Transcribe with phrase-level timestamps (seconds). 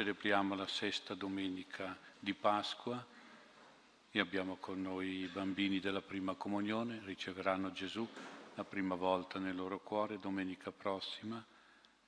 [0.00, 3.04] celebriamo la sesta domenica di Pasqua
[4.10, 8.08] e abbiamo con noi i bambini della prima comunione, riceveranno Gesù
[8.54, 11.44] la prima volta nel loro cuore domenica prossima,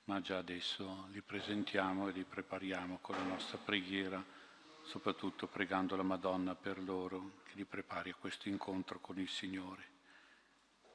[0.05, 4.25] ma già adesso li presentiamo e li prepariamo con la nostra preghiera,
[4.81, 9.83] soprattutto pregando la Madonna per loro, che li prepari a questo incontro con il Signore.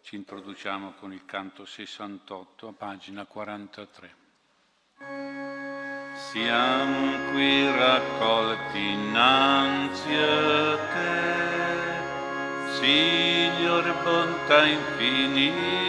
[0.02, 5.27] Ci introduciamo con il canto 68 a pagina 43.
[6.18, 11.96] Siamo qui raccolti innanzi a te,
[12.74, 15.87] Signore bontà infinita,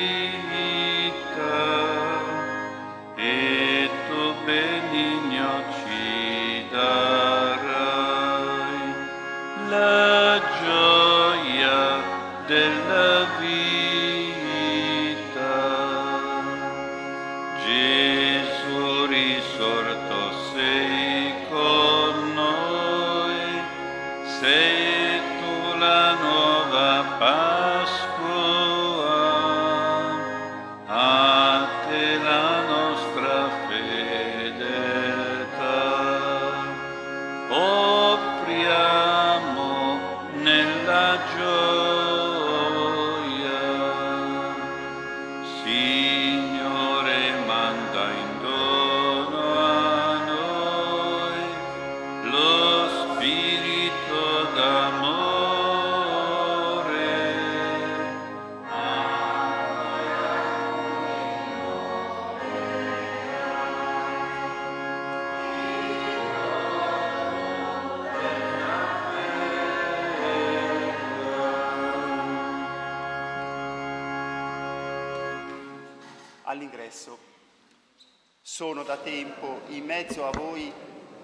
[79.10, 80.72] tempo in mezzo a voi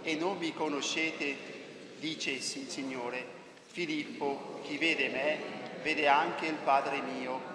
[0.02, 1.36] e non mi conoscete,
[2.00, 3.26] dice il Signore.
[3.64, 5.40] Filippo, chi vede me,
[5.82, 7.54] vede anche il Padre mio.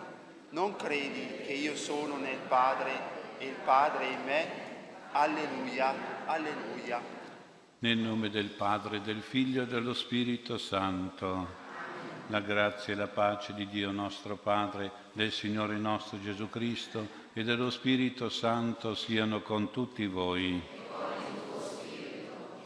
[0.50, 2.90] Non credi che io sono nel Padre
[3.38, 4.46] e il Padre in me?
[5.12, 5.94] Alleluia,
[6.26, 7.00] alleluia.
[7.80, 11.58] Nel nome del Padre, del Figlio e dello Spirito Santo.
[12.28, 17.44] La grazia e la pace di Dio nostro Padre, del Signore nostro Gesù Cristo e
[17.44, 20.60] dello Spirito Santo siano con tutti voi.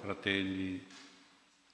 [0.01, 0.83] Fratelli,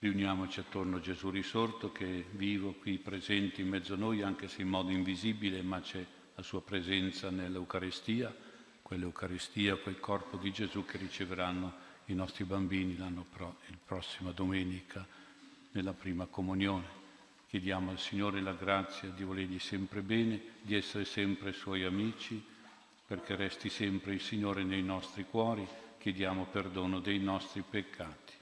[0.01, 4.49] riuniamoci attorno a Gesù risorto che è vivo qui presente in mezzo a noi, anche
[4.49, 8.34] se in modo invisibile, ma c'è la sua presenza nell'Eucaristia,
[8.83, 11.72] quell'Eucaristia, quel corpo di Gesù che riceveranno
[12.07, 15.07] i nostri bambini l'anno pro, il prossima domenica
[15.72, 16.99] nella prima comunione.
[17.47, 22.50] Chiediamo al Signore la grazia di volergli sempre bene, di essere sempre suoi amici,
[23.10, 25.66] perché resti sempre il Signore nei nostri cuori,
[25.98, 28.34] chiediamo perdono dei nostri peccati.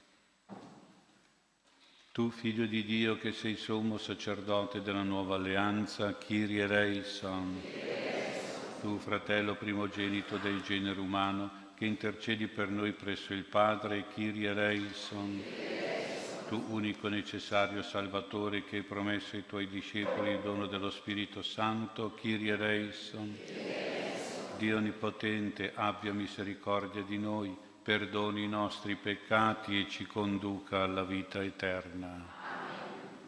[2.11, 7.59] Tu, figlio di Dio, che sei sommo sacerdote della nuova alleanza, Kyrie eleison.
[8.79, 15.41] Tu, fratello primogenito del genere umano, che intercedi per noi presso il Padre, Kyrie eleison.
[16.47, 22.13] Tu, unico necessario Salvatore, che hai promesso ai tuoi discepoli il dono dello Spirito Santo,
[22.13, 23.88] Kyrie eleison.
[24.59, 31.41] Dio Onnipotente abbia misericordia di noi, perdoni i nostri peccati e ci conduca alla vita
[31.41, 32.25] eterna.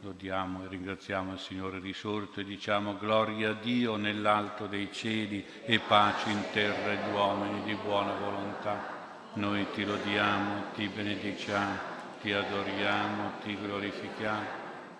[0.02, 5.80] Lodiamo e ringraziamo il Signore risorto e diciamo gloria a Dio nell'alto dei cieli e
[5.80, 9.32] pace in terra agli uomini di buona volontà.
[9.36, 11.78] Noi ti lodiamo, ti benediciamo,
[12.20, 14.48] ti adoriamo, ti glorifichiamo,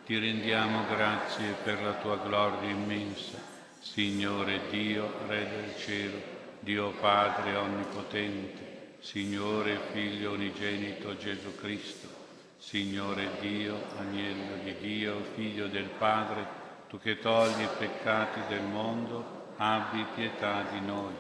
[0.06, 3.52] ti rendiamo grazie per la tua gloria immensa
[3.84, 6.31] Signore Dio, Re del cielo,
[6.64, 12.08] Dio Padre Onnipotente, Signore Figlio Unigenito Gesù Cristo,
[12.60, 16.46] Signore Dio, Agnello di Dio, Figlio del Padre,
[16.88, 21.16] tu che togli i peccati del mondo, abbi pietà di noi.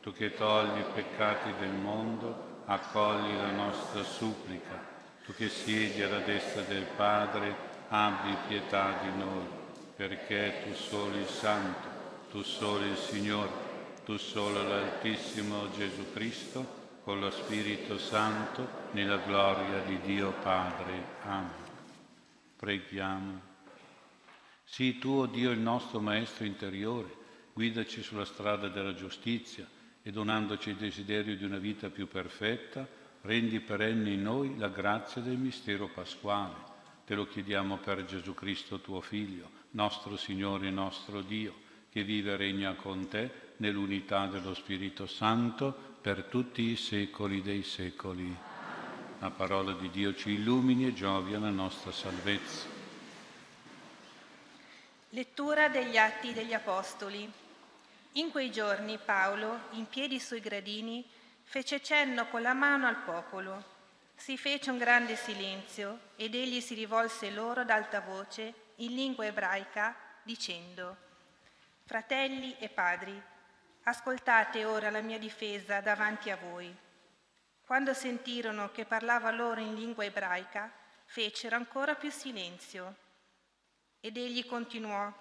[0.00, 4.82] Tu che togli i peccati del mondo, accogli la nostra supplica.
[5.26, 7.54] Tu che siedi alla destra del Padre,
[7.88, 9.44] abbi pietà di noi,
[9.94, 11.96] perché tu solo il Santo
[12.36, 13.48] tu solo il Signore,
[14.06, 21.04] tu solo l'Altissimo Gesù Cristo, con lo Spirito Santo, nella gloria di Dio Padre.
[21.24, 21.50] Amen.
[22.54, 23.40] Preghiamo.
[24.62, 27.12] Sii tu, oh Dio, il nostro Maestro interiore,
[27.52, 29.66] guidaci sulla strada della giustizia
[30.00, 32.86] e donandoci il desiderio di una vita più perfetta,
[33.22, 36.54] rendi perenne in noi la grazia del mistero pasquale.
[37.04, 41.64] Te lo chiediamo per Gesù Cristo, tuo Figlio, nostro Signore e nostro Dio
[41.96, 47.62] che vive e regna con te nell'unità dello Spirito Santo per tutti i secoli dei
[47.62, 48.36] secoli.
[49.18, 52.66] La parola di Dio ci illumini e giovi alla nostra salvezza.
[55.08, 57.32] Lettura degli Atti degli Apostoli.
[58.12, 61.02] In quei giorni Paolo, in piedi sui gradini,
[61.44, 63.64] fece cenno con la mano al popolo.
[64.14, 69.24] Si fece un grande silenzio ed egli si rivolse loro ad alta voce in lingua
[69.24, 71.04] ebraica dicendo,
[71.88, 73.22] Fratelli e padri,
[73.84, 76.76] ascoltate ora la mia difesa davanti a voi.
[77.64, 80.68] Quando sentirono che parlava loro in lingua ebraica,
[81.04, 82.96] fecero ancora più silenzio.
[84.00, 85.12] Ed egli continuò,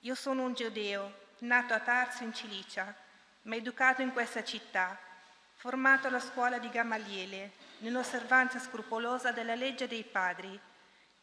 [0.00, 2.92] io sono un giudeo, nato a Tarso in Cilicia,
[3.42, 4.98] ma educato in questa città,
[5.54, 10.60] formato alla scuola di Gamaliele, nell'osservanza scrupolosa della legge dei padri,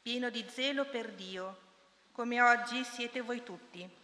[0.02, 1.60] pieno di zelo per Dio,
[2.14, 4.00] come oggi siete voi tutti.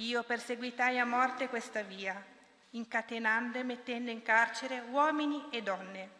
[0.00, 2.24] Io perseguitai a morte questa via
[2.70, 6.10] incatenando e mettendo in carcere uomini e donne.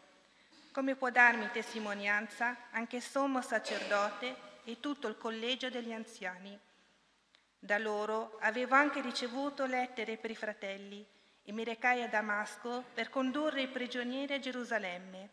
[0.72, 4.34] Come può darmi testimonianza anche sommo sacerdote
[4.64, 6.58] e tutto il collegio degli anziani.
[7.56, 11.06] Da loro avevo anche ricevuto lettere per i fratelli
[11.44, 15.28] e mi recai a Damasco per condurre i prigionieri a Gerusalemme,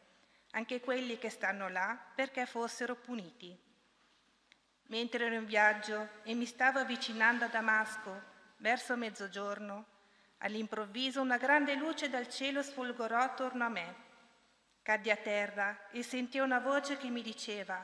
[0.52, 3.58] anche quelli che stanno là perché fossero puniti.
[4.90, 9.94] Mentre ero in viaggio e mi stavo avvicinando a Damasco verso mezzogiorno,
[10.40, 13.96] All'improvviso una grande luce dal cielo sfolgorò attorno a me.
[14.82, 17.84] Caddi a terra e sentì una voce che mi diceva,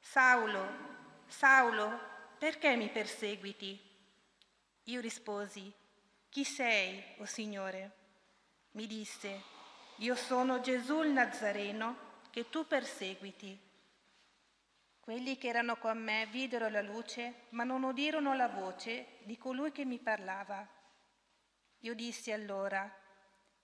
[0.00, 0.66] Saulo,
[1.26, 2.00] Saulo,
[2.38, 3.80] perché mi perseguiti?
[4.84, 5.72] Io risposi,
[6.28, 7.92] Chi sei, o oh Signore?
[8.72, 9.42] Mi disse,
[9.98, 13.56] Io sono Gesù il Nazareno che tu perseguiti.
[15.02, 19.72] Quelli che erano con me videro la luce, ma non udirono la voce di colui
[19.72, 20.64] che mi parlava.
[21.80, 22.88] Io dissi allora,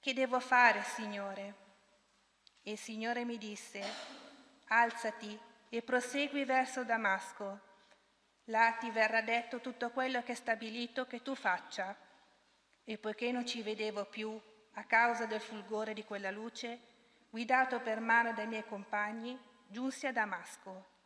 [0.01, 1.55] che devo fare, Signore?
[2.65, 3.81] E il Signore mi disse,
[4.67, 5.39] alzati
[5.69, 7.61] e prosegui verso Damasco.
[8.47, 11.97] Là ti verrà detto tutto quello che è stabilito che tu faccia.
[12.83, 14.37] E poiché non ci vedevo più
[14.73, 16.81] a causa del fulgore di quella luce,
[17.31, 19.39] guidato per mano dai miei compagni,
[19.69, 20.97] giunsi a Damasco.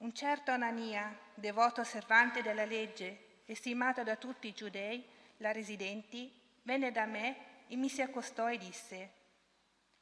[0.00, 5.04] Un certo Anania, devoto osservante della legge, estimato da tutti i giudei,
[5.36, 6.32] la residenti,
[6.62, 9.10] venne da me e mi si accostò e disse,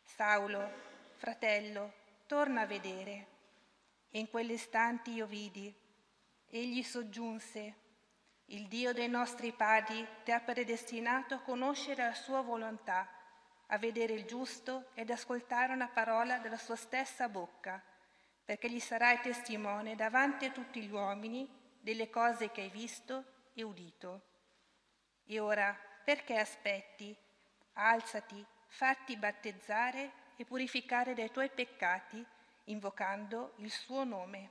[0.04, 0.70] Saulo,
[1.16, 1.92] fratello,
[2.26, 3.26] torna a vedere.
[4.10, 5.74] E in quell'istante io vidi,
[6.48, 7.74] egli soggiunse,
[8.46, 13.08] il Dio dei nostri padri ti ha predestinato a conoscere la sua volontà,
[13.66, 17.82] a vedere il giusto ed ascoltare una parola della sua stessa bocca,
[18.48, 21.46] perché gli sarai testimone davanti a tutti gli uomini
[21.82, 24.22] delle cose che hai visto e udito.
[25.26, 27.14] E ora, perché aspetti?
[27.74, 32.24] Alzati, fatti battezzare e purificare dai tuoi peccati,
[32.64, 34.50] invocando il suo nome.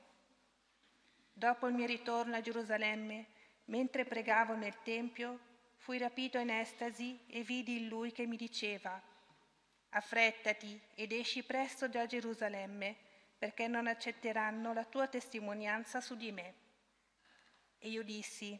[1.34, 3.25] Dopo il mio ritorno a Gerusalemme,
[3.66, 5.39] mentre pregavo nel Tempio,
[5.77, 9.01] fui rapito in estasi e vidi in lui che mi diceva,
[9.89, 13.06] affrettati ed esci presto da Gerusalemme,
[13.38, 16.53] perché non accetteranno la tua testimonianza su di me.
[17.77, 18.60] E io dissi,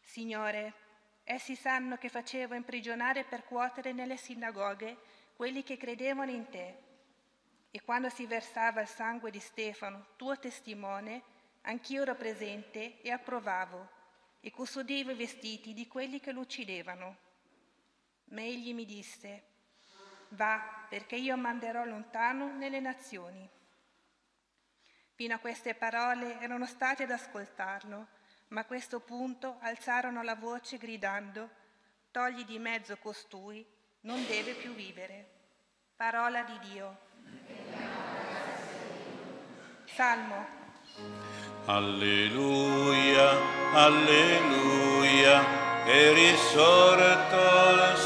[0.00, 0.88] Signore,
[1.30, 4.96] Essi sanno che facevo imprigionare e percuotere nelle sinagoghe
[5.36, 6.78] quelli che credevano in te.
[7.70, 11.22] E quando si versava il sangue di Stefano, tuo testimone,
[11.62, 13.88] anch'io ero presente e approvavo
[14.40, 17.16] e custodivo i vestiti di quelli che lo uccidevano.
[18.30, 19.44] Ma egli mi disse,
[20.30, 23.48] va perché io manderò lontano nelle nazioni.
[25.20, 28.06] Fino a queste parole erano stati ad ascoltarlo
[28.48, 31.46] ma a questo punto alzarono la voce gridando,
[32.10, 33.62] togli di mezzo costui,
[34.00, 35.28] non deve più vivere.
[35.94, 36.98] Parola di Dio.
[39.84, 40.46] Salmo.
[41.66, 43.28] Alleluia,
[43.74, 47.96] alleluia, è risorto il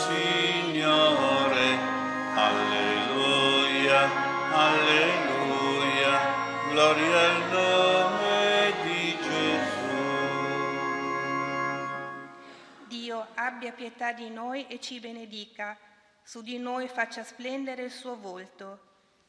[13.64, 15.78] abbia pietà di noi e ci benedica,
[16.22, 18.78] su di noi faccia splendere il suo volto,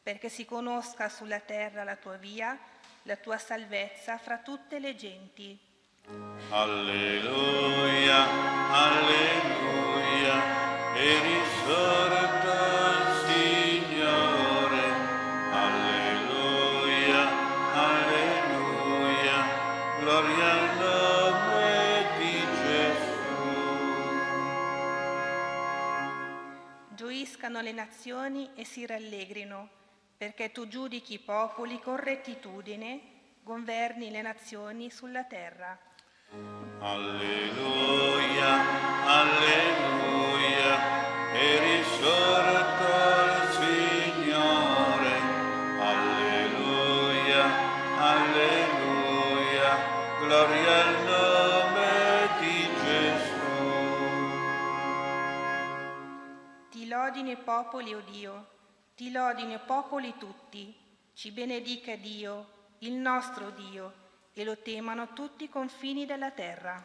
[0.02, 2.58] perché si conosca sulla terra la tua via,
[3.04, 5.58] la tua salvezza fra tutte le genti.
[6.50, 8.26] Alleluia,
[8.70, 10.34] alleluia,
[10.94, 13.05] e risorto
[27.56, 29.68] Gioiscano le nazioni e si rallegrino,
[30.16, 33.00] perché tu giudichi i popoli con rettitudine,
[33.42, 35.78] governi le nazioni sulla terra.
[36.80, 38.50] Alleluia,
[39.06, 40.32] alleluia,
[41.32, 42.85] è risorto
[57.36, 58.46] i popoli, o Dio,
[58.96, 60.74] ti lodino i popoli tutti,
[61.14, 62.46] ci benedica Dio,
[62.78, 63.92] il nostro Dio,
[64.32, 66.84] e lo temano tutti i confini della terra.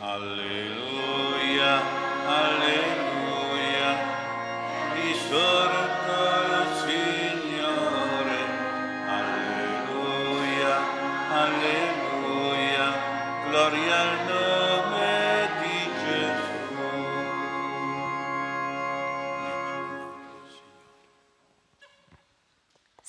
[0.00, 1.80] Alleluia,
[2.26, 3.96] alleluia,
[4.94, 6.12] risorto
[6.50, 7.43] il Signore.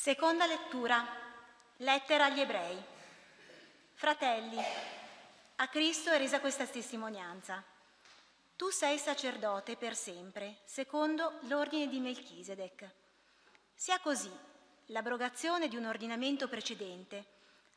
[0.06, 1.04] Seconda lettura.
[1.78, 2.80] Lettera agli ebrei.
[3.94, 4.62] Fratelli,
[5.56, 7.64] a Cristo è resa questa testimonianza.
[8.56, 12.88] Tu sei sacerdote per sempre, secondo l'ordine di Melchisedec.
[13.74, 14.30] Sia così
[14.90, 17.26] l'abrogazione di un ordinamento precedente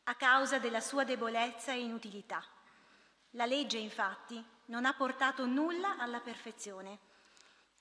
[0.05, 2.45] a causa della sua debolezza e inutilità.
[3.31, 6.99] La legge, infatti, non ha portato nulla alla perfezione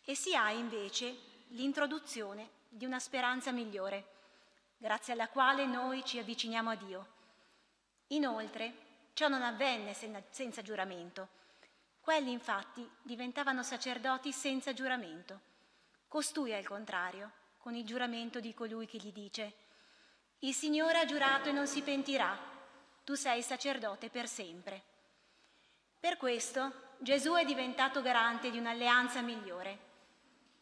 [0.06, 4.16] e si ha invece l'introduzione di una speranza migliore
[4.78, 7.08] grazie alla quale noi ci avviciniamo a Dio.
[8.08, 8.74] Inoltre,
[9.14, 9.94] ciò non avvenne
[10.30, 11.36] senza giuramento.
[12.00, 15.40] Quelli infatti diventavano sacerdoti senza giuramento.
[16.08, 19.54] Costui, al contrario, con il giuramento di colui che gli dice,
[20.40, 22.38] Il Signore ha giurato e non si pentirà,
[23.04, 24.82] tu sei sacerdote per sempre.
[26.00, 29.86] Per questo Gesù è diventato garante di un'alleanza migliore.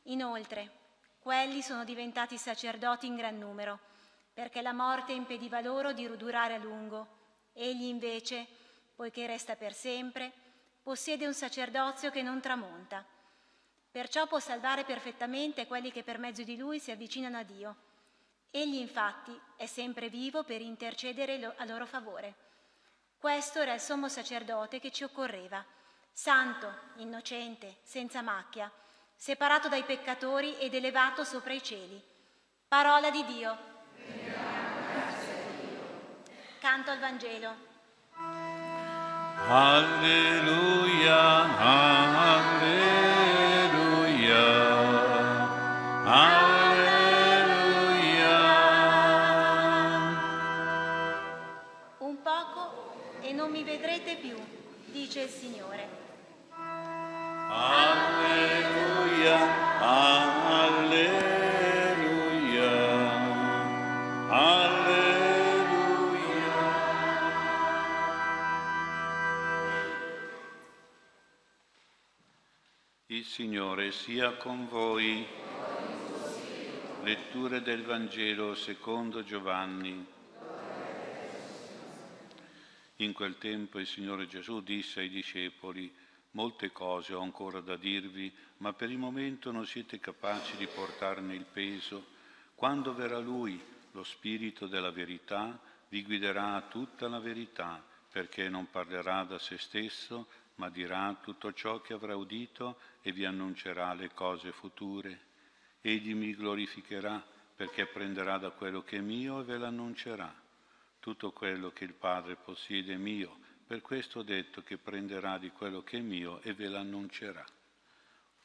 [0.03, 0.71] Inoltre,
[1.19, 3.93] quelli sono diventati sacerdoti in gran numero
[4.35, 7.07] perché la morte impediva loro di durare a lungo.
[7.53, 8.45] Egli invece,
[8.93, 10.29] poiché resta per sempre,
[10.83, 13.03] possiede un sacerdozio che non tramonta.
[13.89, 17.75] Perciò può salvare perfettamente quelli che per mezzo di lui si avvicinano a Dio.
[18.51, 22.35] Egli infatti è sempre vivo per intercedere a loro favore.
[23.17, 25.63] Questo era il sommo sacerdote che ci occorreva,
[26.11, 28.69] santo, innocente, senza macchia,
[29.15, 32.03] separato dai peccatori ed elevato sopra i cieli.
[32.67, 33.74] Parola di Dio.
[36.65, 37.53] Canto al Vangelo.
[39.47, 41.15] Alleluia,
[73.85, 75.25] Signore sia con voi.
[77.03, 80.05] Letture del Vangelo secondo Giovanni.
[82.97, 85.93] In quel tempo il Signore Gesù disse ai discepoli,
[86.31, 91.35] molte cose ho ancora da dirvi, ma per il momento non siete capaci di portarne
[91.35, 92.05] il peso.
[92.55, 93.61] Quando verrà Lui,
[93.91, 99.57] lo Spirito della verità, vi guiderà a tutta la verità, perché non parlerà da se
[99.57, 105.19] stesso, ma dirà tutto ciò che avrà udito e vi annuncerà le cose future.
[105.81, 107.23] Egli mi glorificherà,
[107.55, 110.33] perché prenderà da quello che è mio e ve l'annuncerà.
[110.99, 115.49] Tutto quello che il Padre possiede è mio, per questo ho detto che prenderà di
[115.51, 117.45] quello che è mio e ve l'annuncerà.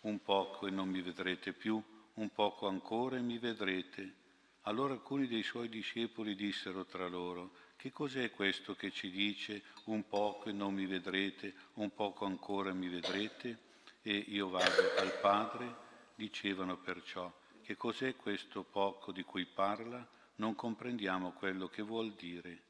[0.03, 1.83] Un poco e non mi vedrete più,
[2.15, 4.15] un poco ancora e mi vedrete.
[4.63, 10.07] Allora alcuni dei suoi discepoli dissero tra loro, che cos'è questo che ci dice un
[10.07, 13.57] poco e non mi vedrete, un poco ancora mi vedrete?
[14.03, 15.89] E io vado al Padre?
[16.15, 17.33] Dicevano perciò,
[17.63, 20.07] che cos'è questo poco di cui parla?
[20.37, 22.65] Non comprendiamo quello che vuol dire.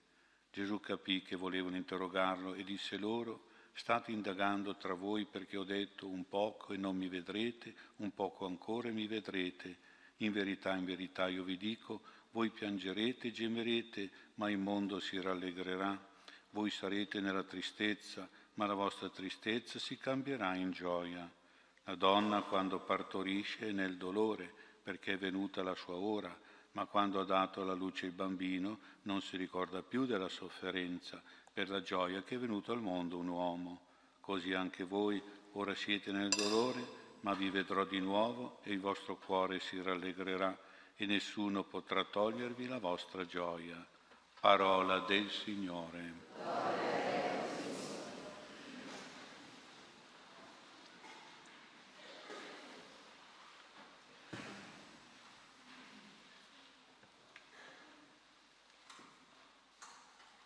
[0.52, 6.06] Gesù capì che volevano interrogarlo e disse loro, state indagando tra voi perché ho detto
[6.06, 9.88] un poco e non mi vedrete, un poco ancora e mi vedrete.
[10.18, 12.02] In verità, in verità io vi dico,
[12.32, 15.98] voi piangerete e gemerete, ma il mondo si rallegrerà.
[16.50, 21.28] Voi sarete nella tristezza, ma la vostra tristezza si cambierà in gioia.
[21.84, 26.36] La donna quando partorisce è nel dolore, perché è venuta la sua ora,
[26.72, 31.20] ma quando ha dato alla luce il bambino non si ricorda più della sofferenza
[31.52, 33.80] per la gioia che è venuto al mondo un uomo.
[34.20, 35.20] Così anche voi
[35.52, 40.56] ora siete nel dolore, ma vi vedrò di nuovo e il vostro cuore si rallegrerà
[41.02, 43.82] e nessuno potrà togliervi la vostra gioia.
[44.38, 46.12] Parola del Signore.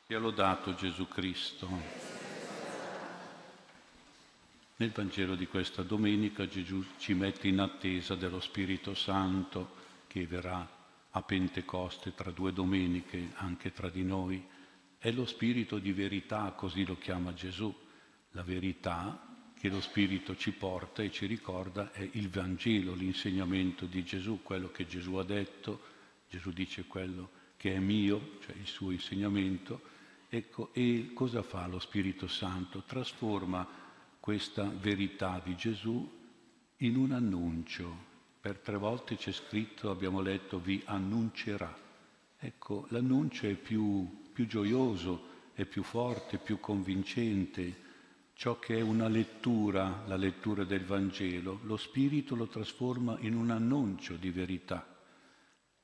[0.06, 1.68] Sia lodato Gesù Cristo.
[4.76, 9.82] Nel Vangelo di questa domenica Gesù ci mette in attesa dello Spirito Santo
[10.14, 10.64] che verrà
[11.10, 14.40] a Pentecoste tra due domeniche anche tra di noi.
[14.96, 17.74] È lo Spirito di verità, così lo chiama Gesù.
[18.30, 24.04] La verità che lo Spirito ci porta e ci ricorda è il Vangelo, l'insegnamento di
[24.04, 25.80] Gesù, quello che Gesù ha detto.
[26.30, 29.90] Gesù dice quello che è mio, cioè il suo insegnamento
[30.28, 32.82] Ecco, e cosa fa lo Spirito Santo?
[32.86, 33.66] Trasforma
[34.20, 36.08] questa verità di Gesù
[36.78, 38.13] in un annuncio.
[38.44, 41.74] Per tre volte c'è scritto, abbiamo letto, vi annuncerà.
[42.36, 47.74] Ecco, l'annuncio è più, più gioioso, è più forte, più convincente.
[48.34, 53.48] Ciò che è una lettura, la lettura del Vangelo, lo Spirito lo trasforma in un
[53.48, 54.94] annuncio di verità.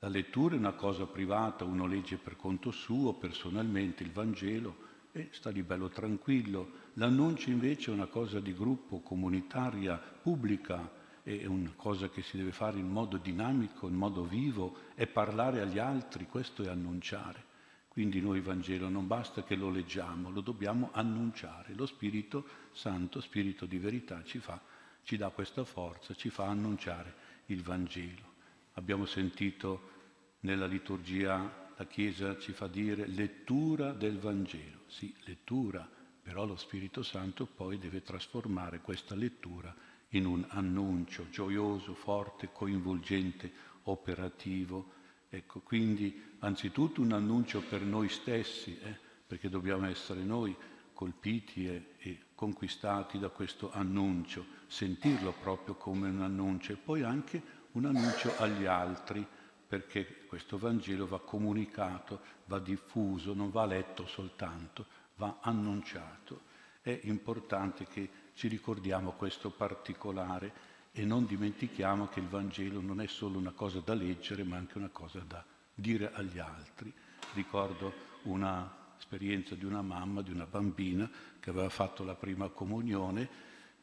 [0.00, 4.76] La lettura è una cosa privata, uno legge per conto suo, personalmente, il Vangelo
[5.12, 6.72] e sta lì bello tranquillo.
[6.94, 10.99] L'annuncio invece è una cosa di gruppo, comunitaria, pubblica,
[11.38, 15.60] è una cosa che si deve fare in modo dinamico, in modo vivo, è parlare
[15.60, 17.44] agli altri, questo è annunciare.
[17.88, 21.74] Quindi noi Vangelo non basta che lo leggiamo, lo dobbiamo annunciare.
[21.74, 24.60] Lo Spirito Santo, Spirito di verità, ci, fa,
[25.02, 27.14] ci dà questa forza, ci fa annunciare
[27.46, 28.28] il Vangelo.
[28.74, 29.98] Abbiamo sentito
[30.40, 34.80] nella liturgia la Chiesa ci fa dire lettura del Vangelo.
[34.86, 35.88] Sì, lettura,
[36.22, 39.74] però lo Spirito Santo poi deve trasformare questa lettura
[40.10, 43.52] in un annuncio gioioso, forte, coinvolgente,
[43.84, 44.98] operativo.
[45.28, 48.96] Ecco, quindi anzitutto un annuncio per noi stessi, eh,
[49.26, 50.56] perché dobbiamo essere noi
[50.92, 57.42] colpiti e, e conquistati da questo annuncio, sentirlo proprio come un annuncio e poi anche
[57.72, 59.26] un annuncio agli altri
[59.70, 66.42] perché questo Vangelo va comunicato, va diffuso, non va letto soltanto, va annunciato.
[66.80, 70.50] È importante che ci ricordiamo questo particolare
[70.92, 74.78] e non dimentichiamo che il Vangelo non è solo una cosa da leggere, ma anche
[74.78, 76.90] una cosa da dire agli altri.
[77.34, 81.06] Ricordo un'esperienza di una mamma, di una bambina
[81.38, 83.28] che aveva fatto la prima comunione,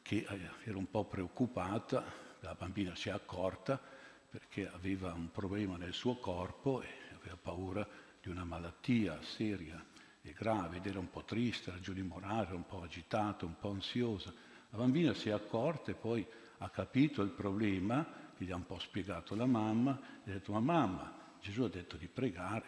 [0.01, 2.03] che eh, era un po' preoccupata,
[2.39, 3.79] la bambina si è accorta,
[4.27, 7.87] perché aveva un problema nel suo corpo e aveva paura
[8.19, 9.79] di una malattia seria
[10.27, 14.33] e grave ed era un po' triste, ragioni morali, un po' agitata, un po' ansiosa.
[14.77, 16.25] Bambina si è accorta e poi
[16.59, 18.05] ha capito il problema,
[18.37, 21.69] che gli ha un po' spiegato la mamma, e ha detto ma mamma, Gesù ha
[21.69, 22.65] detto di pregare,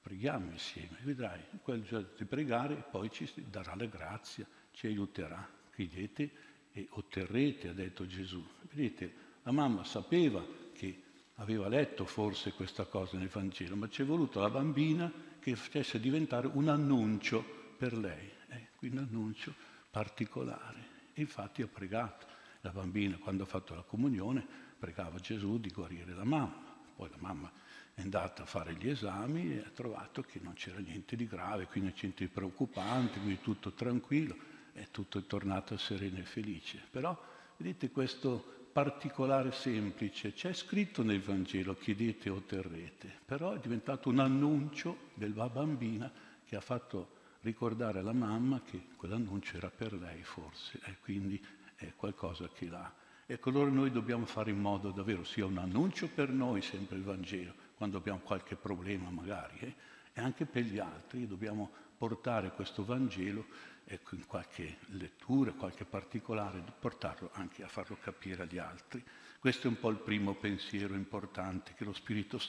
[0.00, 4.46] preghiamo insieme, vedrai, quello Gesù ha detto di pregare e poi ci darà la grazia,
[4.72, 6.30] ci aiuterà, chiedete
[6.72, 8.44] e otterrete, ha detto Gesù.
[8.70, 9.14] Vedete,
[9.44, 11.02] la mamma sapeva che
[11.36, 16.00] aveva letto forse questa cosa nel Vangelo, ma ci è voluto la bambina che facesse
[16.00, 17.44] diventare un annuncio
[17.76, 19.54] per lei, eh, un annuncio
[19.90, 20.83] particolare.
[21.14, 22.26] E infatti ha pregato.
[22.60, 24.46] La bambina, quando ha fatto la comunione,
[24.78, 26.72] pregava Gesù di guarire la mamma.
[26.96, 27.50] Poi la mamma
[27.94, 31.66] è andata a fare gli esami e ha trovato che non c'era niente di grave,
[31.66, 34.36] quindi niente di preoccupante, quindi tutto tranquillo
[34.72, 36.82] e tutto è tornato sereno e felice.
[36.90, 37.16] Però,
[37.56, 44.18] vedete, questo particolare semplice, c'è scritto nel Vangelo chiedete e otterrete, però è diventato un
[44.18, 46.10] annuncio della bambina
[46.44, 47.13] che ha fatto
[47.44, 51.42] ricordare alla mamma che quell'annuncio era per lei forse e quindi
[51.76, 52.90] è qualcosa che l'ha.
[53.26, 57.02] Ecco, allora noi dobbiamo fare in modo davvero sia un annuncio per noi, sempre il
[57.02, 59.74] Vangelo, quando abbiamo qualche problema magari, eh?
[60.14, 63.44] e anche per gli altri, dobbiamo portare questo Vangelo
[63.84, 69.04] ecco, in qualche lettura, qualche particolare, portarlo anche a farlo capire agli altri.
[69.38, 72.40] Questo è un po' il primo pensiero importante, che lo Spirito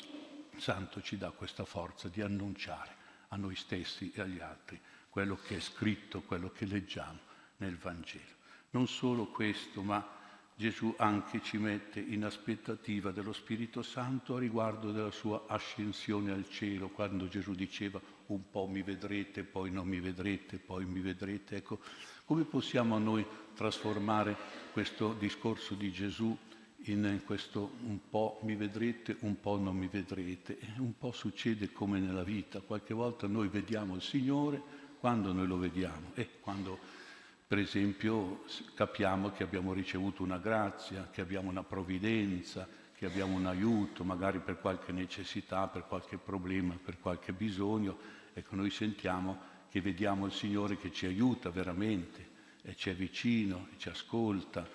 [0.56, 5.56] Santo ci dà questa forza di annunciare a noi stessi e agli altri quello che
[5.56, 7.20] è scritto, quello che leggiamo
[7.58, 8.34] nel Vangelo.
[8.72, 10.06] Non solo questo, ma
[10.58, 16.50] Gesù anche ci mette in aspettativa dello Spirito Santo a riguardo della sua ascensione al
[16.50, 21.58] cielo, quando Gesù diceva un po' mi vedrete, poi non mi vedrete, poi mi vedrete.
[21.58, 21.80] Ecco,
[22.26, 24.36] come possiamo noi trasformare
[24.72, 26.38] questo discorso di Gesù
[26.92, 30.58] in questo un po' mi vedrete, un po' non mi vedrete?
[30.78, 34.62] Un po' succede come nella vita, qualche volta noi vediamo il Signore
[35.00, 36.12] quando noi lo vediamo.
[36.14, 36.78] E quando
[37.48, 38.44] per esempio
[38.74, 44.40] capiamo che abbiamo ricevuto una grazia, che abbiamo una provvidenza, che abbiamo un aiuto, magari
[44.40, 47.98] per qualche necessità, per qualche problema, per qualche bisogno,
[48.34, 53.68] ecco noi sentiamo che vediamo il Signore che ci aiuta veramente e ci è vicino
[53.74, 54.68] e ci ascolta,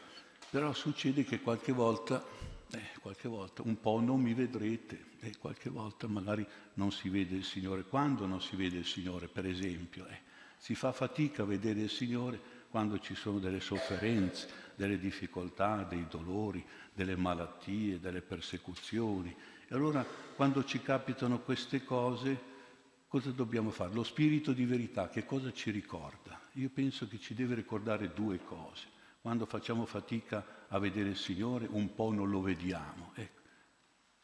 [0.51, 2.25] però succede che qualche volta,
[2.73, 7.37] eh, qualche volta un po' non mi vedrete e qualche volta magari non si vede
[7.37, 7.85] il Signore.
[7.85, 10.07] Quando non si vede il Signore, per esempio?
[10.09, 10.19] Eh,
[10.59, 16.07] si fa fatica a vedere il Signore quando ci sono delle sofferenze, delle difficoltà, dei
[16.09, 19.35] dolori, delle malattie, delle persecuzioni.
[19.69, 22.39] E allora quando ci capitano queste cose,
[23.07, 23.95] cosa dobbiamo fare?
[23.95, 26.41] Lo spirito di verità, che cosa ci ricorda?
[26.55, 28.99] Io penso che ci deve ricordare due cose.
[29.21, 33.13] Quando facciamo fatica a vedere il Signore, un po' non lo vediamo.
[33.15, 33.41] Ecco.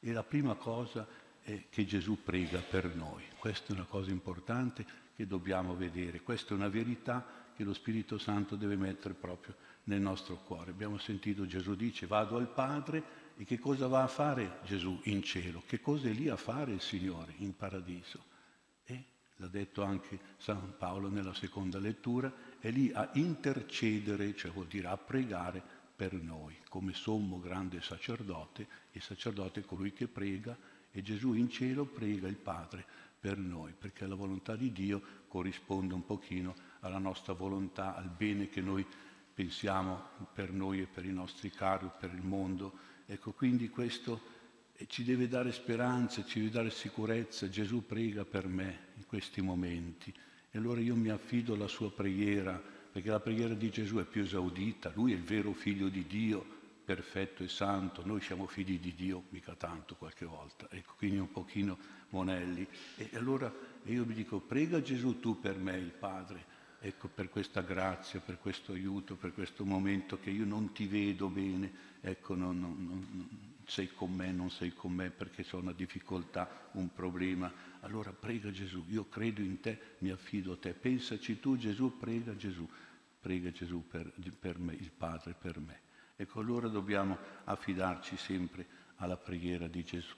[0.00, 1.06] E la prima cosa
[1.42, 3.22] è che Gesù prega per noi.
[3.38, 6.22] Questa è una cosa importante che dobbiamo vedere.
[6.22, 9.54] Questa è una verità che lo Spirito Santo deve mettere proprio
[9.84, 10.70] nel nostro cuore.
[10.70, 13.02] Abbiamo sentito Gesù dice vado al Padre
[13.36, 15.62] e che cosa va a fare Gesù in cielo?
[15.66, 18.34] Che cosa è lì a fare il Signore in paradiso?
[19.36, 24.88] L'ha detto anche San Paolo nella seconda lettura, è lì a intercedere, cioè vuol dire
[24.88, 25.62] a pregare
[25.94, 30.56] per noi, come sommo grande sacerdote, il sacerdote è colui che prega
[30.90, 32.84] e Gesù in cielo prega il Padre
[33.18, 38.48] per noi, perché la volontà di Dio corrisponde un pochino alla nostra volontà, al bene
[38.48, 38.86] che noi
[39.34, 42.78] pensiamo per noi e per i nostri cari, per il mondo.
[43.04, 44.34] Ecco, quindi questo
[44.76, 47.48] eh, ci deve dare speranza, ci deve dare sicurezza.
[47.48, 50.12] Gesù prega per me in questi momenti.
[50.50, 52.62] E allora io mi affido alla sua preghiera,
[52.92, 54.92] perché la preghiera di Gesù è più esaudita.
[54.94, 56.44] Lui è il vero figlio di Dio,
[56.84, 58.06] perfetto e santo.
[58.06, 60.66] Noi siamo figli di Dio, mica tanto qualche volta.
[60.70, 61.78] Ecco, quindi un pochino
[62.10, 62.66] monelli.
[62.96, 63.52] E allora
[63.84, 68.38] io mi dico, prega Gesù tu per me, il Padre ecco, per questa grazia, per
[68.38, 73.54] questo aiuto, per questo momento che io non ti vedo bene, ecco, non, non, non,
[73.66, 77.52] sei con me, non sei con me perché c'è una difficoltà, un problema.
[77.80, 80.72] Allora prega Gesù, io credo in te, mi affido a te.
[80.72, 82.68] Pensaci tu Gesù, prega Gesù,
[83.20, 85.80] prega Gesù per, per me, il Padre per me.
[86.16, 90.14] Ecco, allora dobbiamo affidarci sempre alla preghiera di Gesù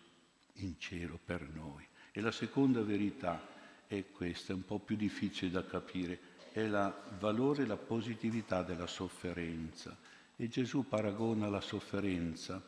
[0.54, 1.86] in cielo per noi.
[2.12, 3.56] E la seconda verità
[3.86, 8.62] è questa, è un po' più difficile da capire è il valore e la positività
[8.62, 9.96] della sofferenza.
[10.36, 12.62] E Gesù paragona la sofferenza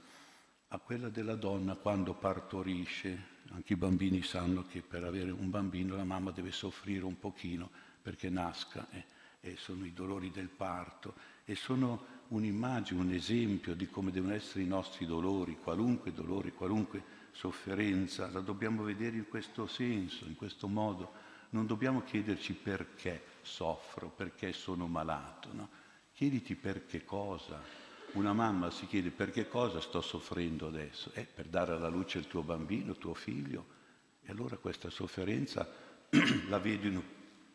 [0.72, 3.38] a quella della donna quando partorisce.
[3.52, 7.68] Anche i bambini sanno che per avere un bambino la mamma deve soffrire un pochino
[8.00, 9.04] perché nasca eh,
[9.40, 14.62] e sono i dolori del parto e sono un'immagine, un esempio di come devono essere
[14.62, 17.02] i nostri dolori, qualunque dolore, qualunque
[17.33, 21.12] sofferenza, la dobbiamo vedere in questo senso, in questo modo.
[21.50, 25.52] Non dobbiamo chiederci perché, soffro, perché sono malato.
[25.52, 25.68] No?
[26.12, 27.88] Chiediti per che cosa.
[28.12, 31.12] Una mamma si chiede per che cosa sto soffrendo adesso?
[31.12, 33.78] È per dare alla luce il tuo bambino, il tuo figlio.
[34.22, 35.68] E allora questa sofferenza
[36.48, 37.00] la vedi in,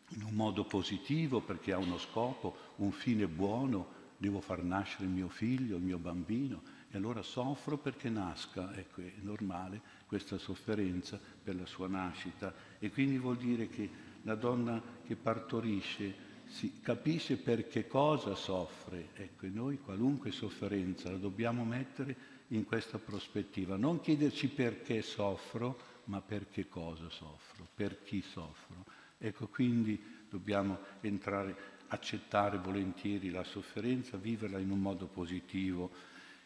[0.08, 4.04] in un modo positivo perché ha uno scopo, un fine buono.
[4.16, 6.62] Devo far nascere il mio figlio, il mio bambino.
[6.90, 8.74] E allora soffro perché nasca.
[8.74, 12.54] Ecco, è normale questa sofferenza per la sua nascita.
[12.78, 13.90] E quindi vuol dire che
[14.22, 19.08] la donna che partorisce si capisce per che cosa soffre.
[19.14, 25.94] Ecco, e noi qualunque sofferenza la dobbiamo mettere in questa prospettiva, non chiederci perché soffro,
[26.04, 28.84] ma per che cosa soffro, per chi soffro.
[29.18, 31.56] Ecco, quindi dobbiamo entrare,
[31.88, 35.90] accettare volentieri la sofferenza, viverla in un modo positivo.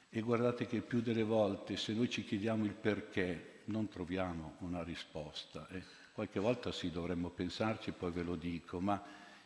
[0.08, 4.82] E guardate che più delle volte se noi ci chiediamo il perché non troviamo una
[4.82, 5.68] risposta.
[5.68, 5.82] Eh.
[6.12, 9.02] Qualche volta sì, dovremmo pensarci, poi ve lo dico, ma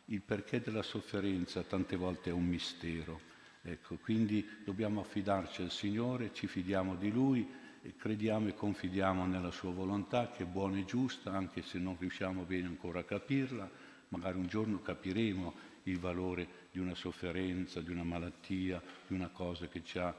[0.07, 3.33] il perché della sofferenza tante volte è un mistero.
[3.62, 7.49] Ecco, quindi dobbiamo affidarci al Signore, ci fidiamo di Lui
[7.81, 11.97] e crediamo e confidiamo nella Sua volontà che è buona e giusta, anche se non
[11.99, 13.71] riusciamo bene ancora a capirla,
[14.09, 19.67] magari un giorno capiremo il valore di una sofferenza, di una malattia, di una cosa
[19.69, 20.14] che ci ha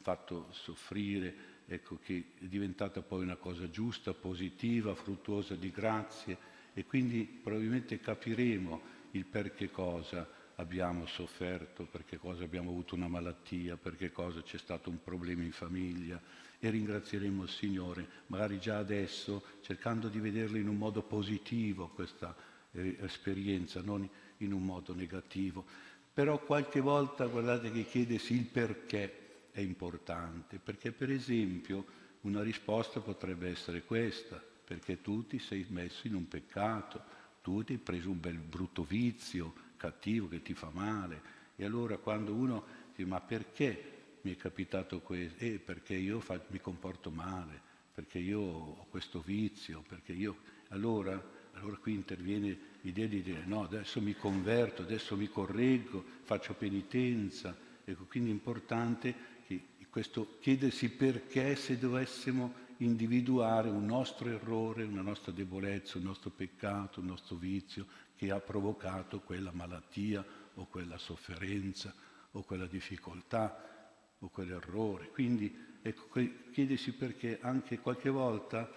[0.00, 1.34] fatto soffrire,
[1.66, 8.00] ecco, che è diventata poi una cosa giusta, positiva, fruttuosa di grazie e quindi probabilmente
[8.00, 14.58] capiremo il perché cosa abbiamo sofferto, perché cosa abbiamo avuto una malattia, perché cosa c'è
[14.58, 16.20] stato un problema in famiglia
[16.58, 22.34] e ringrazieremo il Signore, magari già adesso, cercando di vederla in un modo positivo questa
[22.72, 25.64] eh, esperienza, non in un modo negativo.
[26.12, 31.84] Però qualche volta guardate che chiedersi il perché è importante, perché per esempio
[32.22, 37.16] una risposta potrebbe essere questa, perché tu ti sei messo in un peccato,
[37.48, 41.36] tu ti hai preso un bel brutto vizio cattivo che ti fa male.
[41.56, 42.62] E allora quando uno
[42.94, 45.42] dice ma perché mi è capitato questo?
[45.42, 47.58] Eh, perché io fa, mi comporto male,
[47.94, 50.56] perché io ho questo vizio, perché io...
[50.68, 51.18] Allora,
[51.54, 57.56] allora qui interviene l'idea di dire no, adesso mi converto, adesso mi correggo, faccio penitenza.
[57.82, 59.14] Ecco, quindi è importante
[59.46, 66.30] che questo chiedersi perché se dovessimo individuare un nostro errore, una nostra debolezza, un nostro
[66.30, 67.86] peccato, un nostro vizio
[68.16, 71.94] che ha provocato quella malattia o quella sofferenza
[72.32, 73.86] o quella difficoltà
[74.20, 75.08] o quell'errore.
[75.10, 76.20] Quindi ecco,
[76.52, 78.70] chiedersi perché anche qualche volta,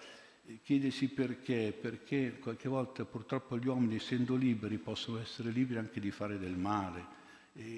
[0.45, 5.99] eh, chiedersi perché, perché qualche volta purtroppo gli uomini essendo liberi possono essere liberi anche
[5.99, 7.19] di fare del male.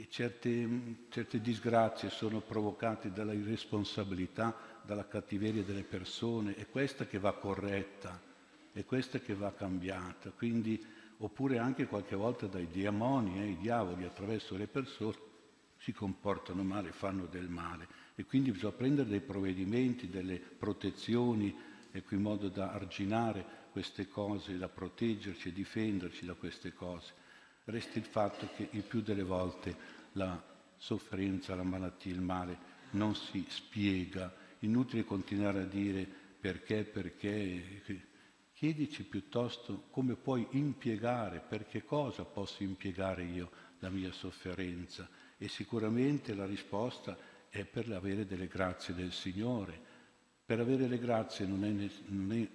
[0.09, 0.69] Certe,
[1.09, 4.55] certe disgrazie sono provocate dalla irresponsabilità,
[4.85, 8.21] dalla cattiveria delle persone, è questa che va corretta,
[8.71, 10.29] è questa che va cambiata.
[10.29, 10.79] Quindi,
[11.17, 15.17] oppure anche qualche volta dai demoni, eh, i diavoli attraverso le persone
[15.77, 21.53] si comportano male, fanno del male e quindi bisogna prendere dei provvedimenti, delle protezioni,
[21.91, 27.22] ecco, in modo da arginare queste cose, da proteggerci e difenderci da queste cose.
[27.65, 29.75] Resta il fatto che il più delle volte
[30.13, 30.41] la
[30.75, 34.33] sofferenza, la malattia, il male non si spiega.
[34.59, 36.05] Inutile continuare a dire
[36.39, 38.11] perché, perché.
[38.53, 45.49] Chiedici piuttosto come puoi impiegare, per che cosa posso impiegare io la mia sofferenza e
[45.49, 47.17] sicuramente la risposta
[47.49, 49.77] è per avere delle grazie del Signore.
[50.45, 52.47] Per avere le grazie non è, non è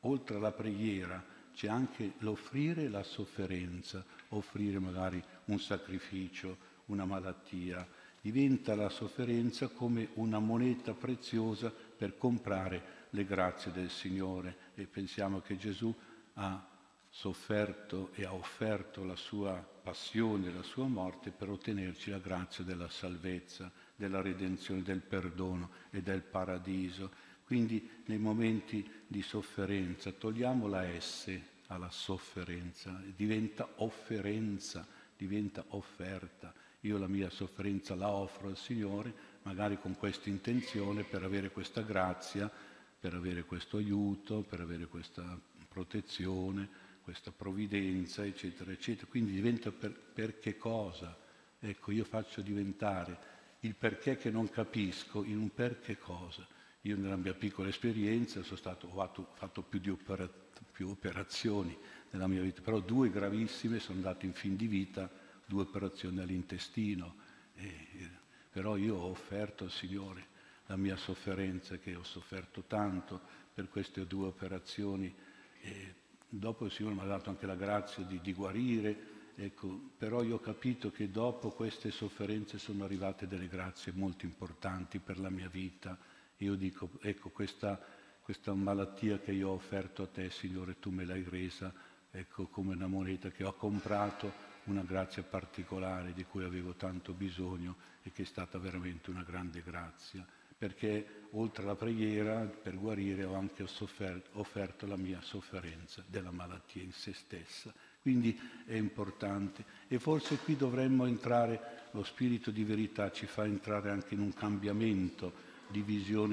[0.00, 7.86] oltre alla preghiera, c'è anche l'offrire la sofferenza, offrire magari un sacrificio, una malattia.
[8.20, 15.40] Diventa la sofferenza come una moneta preziosa per comprare le grazie del Signore e pensiamo
[15.40, 15.94] che Gesù
[16.34, 16.66] ha
[17.08, 22.88] sofferto e ha offerto la sua passione, la sua morte per ottenerci la grazia della
[22.88, 27.10] salvezza, della redenzione, del perdono e del paradiso.
[27.52, 36.54] Quindi nei momenti di sofferenza togliamo la S alla sofferenza, diventa offerenza, diventa offerta.
[36.80, 39.12] Io la mia sofferenza la offro al Signore,
[39.42, 42.50] magari con questa intenzione per avere questa grazia,
[42.98, 45.38] per avere questo aiuto, per avere questa
[45.68, 46.66] protezione,
[47.02, 49.08] questa provvidenza, eccetera, eccetera.
[49.10, 51.14] Quindi diventa per, per che cosa?
[51.58, 53.18] Ecco, io faccio diventare
[53.60, 56.48] il perché che non capisco in un per che cosa.
[56.82, 60.28] Io nella mia piccola esperienza stato, ho fatto, fatto più, opera,
[60.72, 61.76] più, operazioni
[62.10, 65.08] nella mia vita, però due gravissime sono andate in fin di vita,
[65.46, 67.14] due operazioni all'intestino.
[67.54, 70.26] E, però io ho offerto al Signore
[70.66, 73.20] la mia sofferenza, che ho sofferto tanto
[73.54, 75.14] per queste due operazioni.
[75.60, 75.94] E
[76.28, 78.96] dopo il Signore mi ha dato anche la grazia di, di guarire,
[79.36, 84.98] ecco, però io ho capito che dopo queste sofferenze sono arrivate delle grazie molto importanti
[84.98, 85.96] per la mia vita.
[86.42, 87.80] Io dico, ecco, questa,
[88.20, 91.72] questa malattia che io ho offerto a te, Signore, tu me l'hai resa,
[92.10, 97.76] ecco, come una moneta che ho comprato, una grazia particolare di cui avevo tanto bisogno
[98.02, 100.26] e che è stata veramente una grande grazia
[100.62, 106.92] perché oltre alla preghiera per guarire ho anche offerto la mia sofferenza della malattia in
[106.92, 107.74] se stessa.
[108.00, 113.90] Quindi è importante e forse qui dovremmo entrare, lo spirito di verità ci fa entrare
[113.90, 115.82] anche in un cambiamento di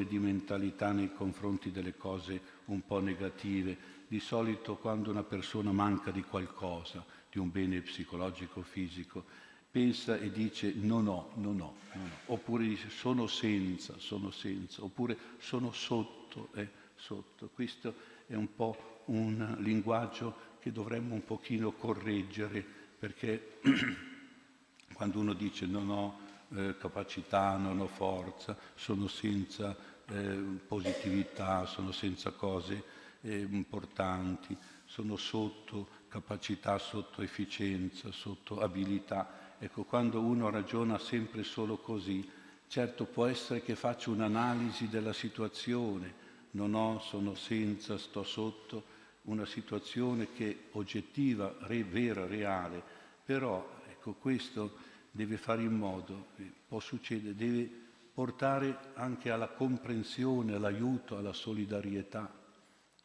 [0.05, 3.97] di mentalità nei confronti delle cose un po' negative.
[4.07, 9.23] Di solito quando una persona manca di qualcosa, di un bene psicologico, fisico,
[9.71, 12.33] pensa e dice non ho, non ho, non ho.
[12.33, 17.49] oppure dice sono senza, sono senza, oppure sono sotto, eh, sotto.
[17.53, 17.93] Questo
[18.27, 22.65] è un po' un linguaggio che dovremmo un pochino correggere
[22.99, 23.59] perché
[24.93, 29.75] quando uno dice non ho eh, capacità, non ho forza, sono senza
[30.07, 32.83] eh, positività, sono senza cose
[33.21, 41.79] eh, importanti, sono sotto capacità, sotto efficienza, sotto abilità, Ecco, quando uno ragiona sempre solo
[41.79, 42.25] così,
[42.69, 49.45] certo può essere che faccia un'analisi della situazione, non ho, sono senza, sto sotto, una
[49.45, 52.81] situazione che è oggettiva, re, vera, reale,
[53.25, 54.77] però ecco, questo
[55.19, 56.27] deve fare in modo,
[56.65, 57.69] può succedere, deve
[58.13, 62.33] portare anche alla comprensione, all'aiuto, alla solidarietà.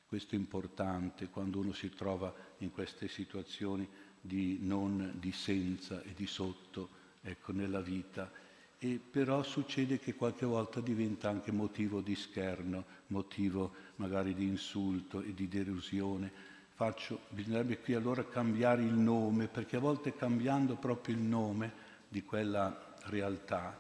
[0.07, 3.89] Questo è importante quando uno si trova in queste situazioni
[4.21, 6.89] di non di senza e di sotto
[7.21, 8.31] ecco, nella vita.
[8.79, 15.21] E però succede che qualche volta diventa anche motivo di scherno, motivo magari di insulto
[15.21, 16.31] e di delusione.
[16.75, 21.84] Faccio, bisognerebbe qui allora cambiare il nome, perché a volte cambiando proprio il nome
[22.15, 23.77] di quella realtà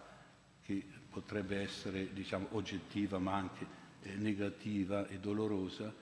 [0.60, 3.64] che potrebbe essere diciamo, oggettiva ma anche
[4.02, 5.94] eh, negativa e dolorosa,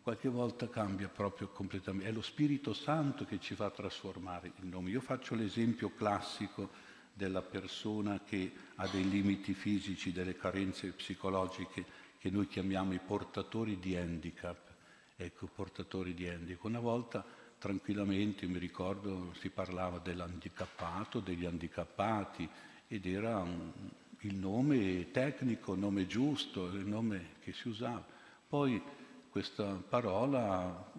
[0.00, 2.08] qualche volta cambia proprio completamente.
[2.08, 4.90] È lo Spirito Santo che ci fa trasformare il nome.
[4.90, 6.70] Io faccio l'esempio classico
[7.12, 11.84] della persona che ha dei limiti fisici, delle carenze psicologiche
[12.20, 14.72] che noi chiamiamo i portatori di handicap.
[15.16, 16.62] Ecco, portatori di handicap.
[16.66, 17.24] Una volta
[17.64, 22.46] tranquillamente, mi ricordo, si parlava dell'handicappato, degli handicappati
[22.86, 23.72] ed era un,
[24.20, 28.04] il nome tecnico, il nome giusto, il nome che si usava.
[28.46, 28.82] Poi
[29.30, 30.92] questa parola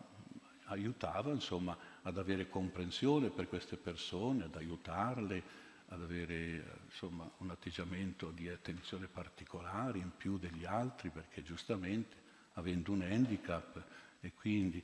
[0.64, 5.44] aiutava insomma, ad avere comprensione per queste persone, ad aiutarle,
[5.90, 12.16] ad avere insomma, un atteggiamento di attenzione particolare in più degli altri, perché giustamente
[12.54, 13.84] avendo un handicap
[14.20, 14.84] e quindi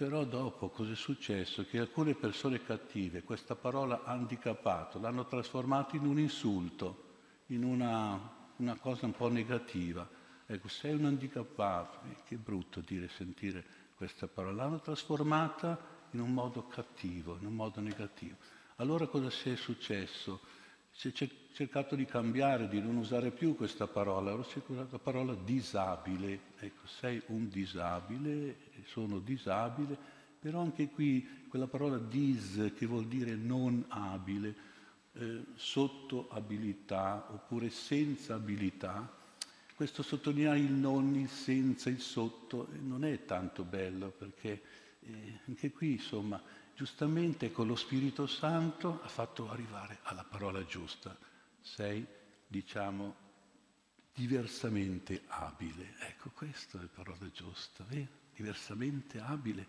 [0.00, 1.66] però dopo cosa è successo?
[1.66, 7.08] Che alcune persone cattive questa parola handicappato l'hanno trasformata in un insulto,
[7.48, 8.18] in una,
[8.56, 10.08] una cosa un po' negativa.
[10.46, 13.62] Ecco, sei un handicappato, eh, che brutto dire, sentire
[13.94, 14.62] questa parola.
[14.62, 15.78] L'hanno trasformata
[16.12, 18.36] in un modo cattivo, in un modo negativo.
[18.76, 20.40] Allora cosa si è successo?
[21.00, 25.34] Si è cercato di cambiare, di non usare più questa parola, è usato la parola
[25.34, 26.40] disabile.
[26.58, 29.96] Ecco, sei un disabile, sono disabile,
[30.38, 34.54] però anche qui quella parola dis che vuol dire non abile,
[35.14, 39.10] eh, sotto abilità oppure senza abilità,
[39.74, 44.62] questo sottolineare il non, il senza, il sotto eh, non è tanto bello perché
[45.00, 46.42] eh, anche qui insomma
[46.80, 51.14] giustamente con lo Spirito Santo ha fatto arrivare alla parola giusta.
[51.60, 52.06] Sei,
[52.46, 53.14] diciamo,
[54.14, 55.96] diversamente abile.
[56.08, 58.08] Ecco, questa è la parola giusta, vero?
[58.34, 59.66] Diversamente abile,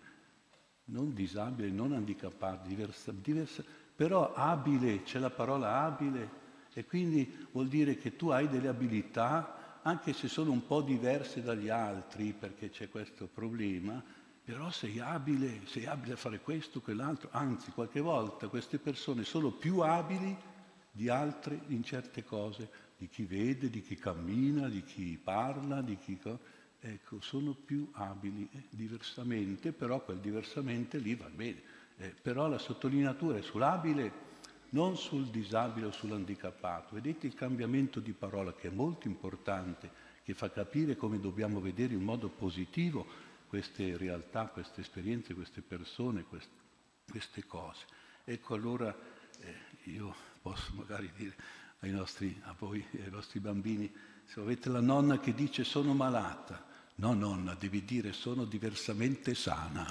[0.86, 3.62] non disabile, non handicappato, diversa, diversa,
[3.94, 6.30] però abile, c'è la parola abile
[6.72, 11.44] e quindi vuol dire che tu hai delle abilità, anche se sono un po' diverse
[11.44, 14.02] dagli altri, perché c'è questo problema,
[14.44, 19.52] però sei abile, sei abile a fare questo, quell'altro, anzi qualche volta queste persone sono
[19.52, 20.36] più abili
[20.92, 25.98] di altre in certe cose, di chi vede, di chi cammina, di chi parla, di
[25.98, 26.20] chi...
[26.84, 31.62] Ecco, sono più abili eh, diversamente, però quel diversamente lì va bene.
[31.98, 34.12] Eh, però la sottolineatura è sull'abile,
[34.70, 36.96] non sul disabile o sull'handicappato.
[36.96, 39.92] Vedete il cambiamento di parola che è molto importante,
[40.24, 43.06] che fa capire come dobbiamo vedere in modo positivo
[43.52, 46.54] queste realtà, queste esperienze, queste persone, queste,
[47.10, 47.84] queste cose.
[48.24, 48.98] Ecco allora
[49.42, 51.36] eh, io posso magari dire
[51.80, 56.66] ai nostri, a voi, ai vostri bambini, se avete la nonna che dice sono malata,
[56.96, 59.86] no nonna, devi dire sono diversamente sana.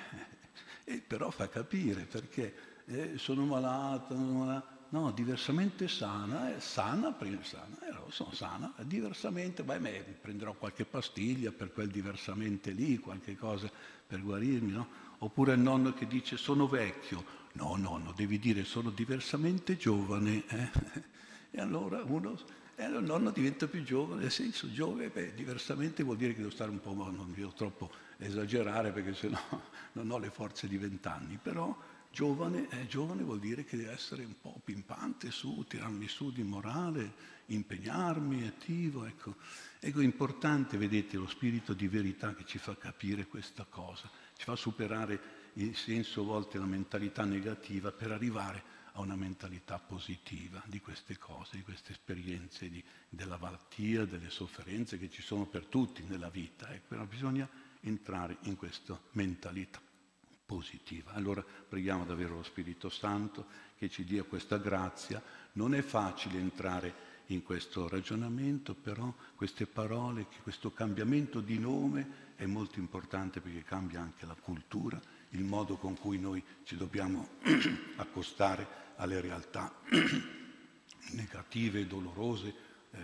[0.82, 7.12] e però fa capire perché eh, sono malata, sono malata no, diversamente sana, eh, sana,
[7.12, 12.98] prima sana, eh, sono sana, diversamente, beh, me, prenderò qualche pastiglia per quel diversamente lì,
[12.98, 13.70] qualche cosa
[14.06, 14.88] per guarirmi, no?
[15.18, 20.70] Oppure il nonno che dice sono vecchio, no nonno, devi dire sono diversamente giovane, eh?
[21.52, 22.36] e allora uno,
[22.74, 26.50] eh, il nonno diventa più giovane, nel senso giovane, beh, diversamente vuol dire che devo
[26.50, 29.38] stare un po', non devo troppo esagerare perché sennò
[29.92, 31.76] non ho le forze di vent'anni, però
[32.12, 36.42] Giovane, eh, giovane vuol dire che deve essere un po' pimpante su, tirarmi su di
[36.42, 37.12] morale,
[37.46, 39.04] impegnarmi, attivo.
[39.04, 39.36] Ecco.
[39.78, 44.44] ecco, è importante, vedete, lo spirito di verità che ci fa capire questa cosa, ci
[44.44, 50.60] fa superare il senso a volte la mentalità negativa per arrivare a una mentalità positiva
[50.66, 55.66] di queste cose, di queste esperienze di, della malattia, delle sofferenze che ci sono per
[55.66, 56.72] tutti nella vita.
[56.74, 57.48] Ecco, bisogna
[57.82, 59.80] entrare in questa mentalità
[60.50, 61.12] positiva.
[61.12, 63.46] Allora preghiamo davvero lo Spirito Santo
[63.78, 65.22] che ci dia questa grazia.
[65.52, 72.46] Non è facile entrare in questo ragionamento, però queste parole, questo cambiamento di nome è
[72.46, 77.28] molto importante perché cambia anche la cultura, il modo con cui noi ci dobbiamo
[77.96, 79.72] accostare alle realtà
[81.12, 82.54] negative, dolorose
[82.90, 82.98] eh,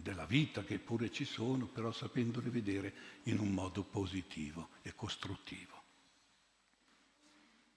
[0.00, 2.94] della vita che pure ci sono, però sapendole vedere
[3.24, 5.81] in un modo positivo e costruttivo.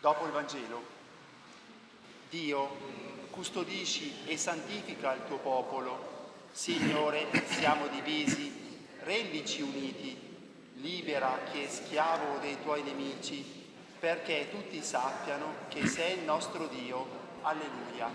[0.00, 0.82] Dopo il Vangelo,
[2.30, 2.68] Dio
[3.30, 6.10] custodisci e santifica il tuo popolo
[6.52, 8.50] Signore, siamo divisi,
[9.00, 10.16] rendici uniti,
[10.76, 13.44] libera chi è schiavo dei tuoi nemici,
[13.98, 17.18] perché tutti sappiano che sei il nostro Dio.
[17.42, 18.10] Alleluia.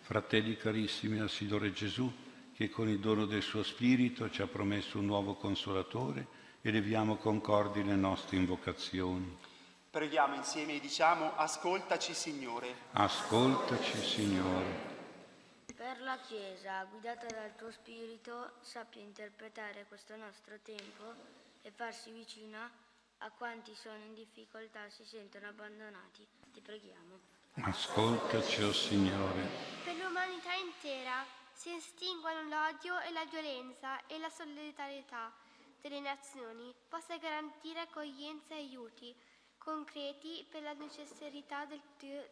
[0.00, 2.10] Fratelli carissimi al Signore Gesù,
[2.54, 6.26] che con il dono del suo Spirito ci ha promesso un nuovo consolatore,
[6.60, 9.50] eleviamo concordi le nostre invocazioni.
[9.92, 12.74] Preghiamo insieme e diciamo, ascoltaci Signore.
[12.92, 14.64] Ascoltaci Signore.
[15.66, 21.12] Per la Chiesa, guidata dal tuo Spirito, sappia interpretare questo nostro tempo
[21.60, 22.70] e farsi vicina
[23.18, 26.26] a quanti sono in difficoltà e si sentono abbandonati.
[26.50, 27.18] Ti preghiamo.
[27.60, 29.46] Ascoltaci, o oh Signore.
[29.84, 31.22] Per l'umanità intera
[31.52, 35.30] si estinguano l'odio e la violenza e la solidarietà
[35.82, 39.14] delle nazioni possa garantire accoglienza e aiuti
[39.62, 41.80] concreti per la necessità del,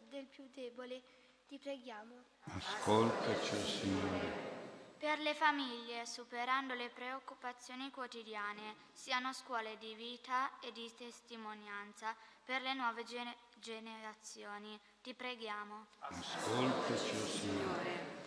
[0.09, 1.01] del più debole.
[1.47, 2.13] Ti preghiamo.
[2.43, 4.49] Ascoltaci, Signore.
[4.97, 12.15] Per le famiglie, superando le preoccupazioni quotidiane, siano scuole di vita e di testimonianza
[12.45, 14.79] per le nuove gene- generazioni.
[15.01, 15.87] Ti preghiamo.
[15.99, 18.19] Ascoltaci, Signore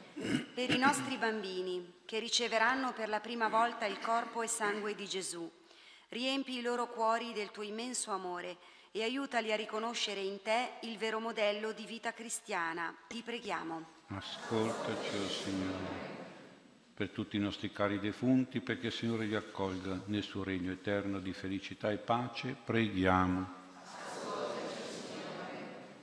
[0.55, 5.09] per i nostri bambini che riceveranno per la prima volta il corpo e sangue di
[5.09, 5.51] Gesù.
[6.11, 8.59] Riempi i loro cuori del tuo immenso amore
[8.97, 12.95] e aiutali a riconoscere in te il vero modello di vita cristiana.
[13.09, 13.85] Ti preghiamo.
[14.07, 15.99] Ascoltaci, oh Signore,
[16.95, 21.19] per tutti i nostri cari defunti, perché il Signore li accolga nel suo regno eterno
[21.19, 23.63] di felicità e pace, preghiamo.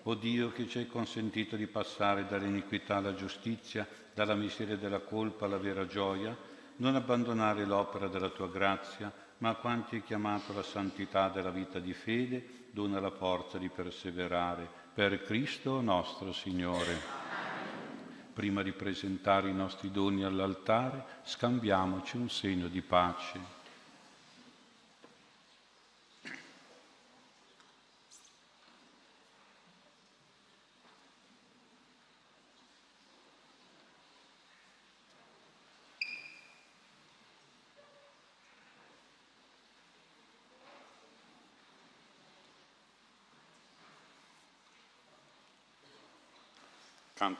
[0.04, 5.46] O Dio che ci hai consentito di passare dall'iniquità alla giustizia, dalla miseria della colpa
[5.46, 6.38] alla vera gioia,
[6.76, 11.80] non abbandonare l'opera della tua grazia, ma a quanti hai chiamato alla santità della vita
[11.80, 14.70] di fede, dona la forza di perseverare.
[14.94, 17.20] Per Cristo nostro Signore.
[18.34, 23.61] Prima di presentare i nostri doni all'altare, scambiamoci un segno di pace.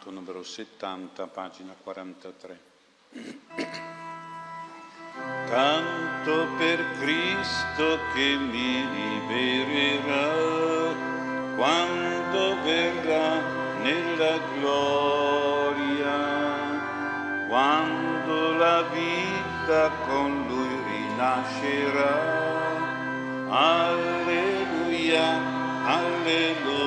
[0.02, 2.60] Canto numero 70, pagina 43.
[5.48, 10.34] Canto per Cristo che mi libererà
[11.56, 13.42] quando verrà
[13.84, 16.18] nella gloria,
[17.48, 22.40] quando la vita con lui rinascerà.
[23.50, 25.28] Alleluia,
[25.86, 26.81] alleluia.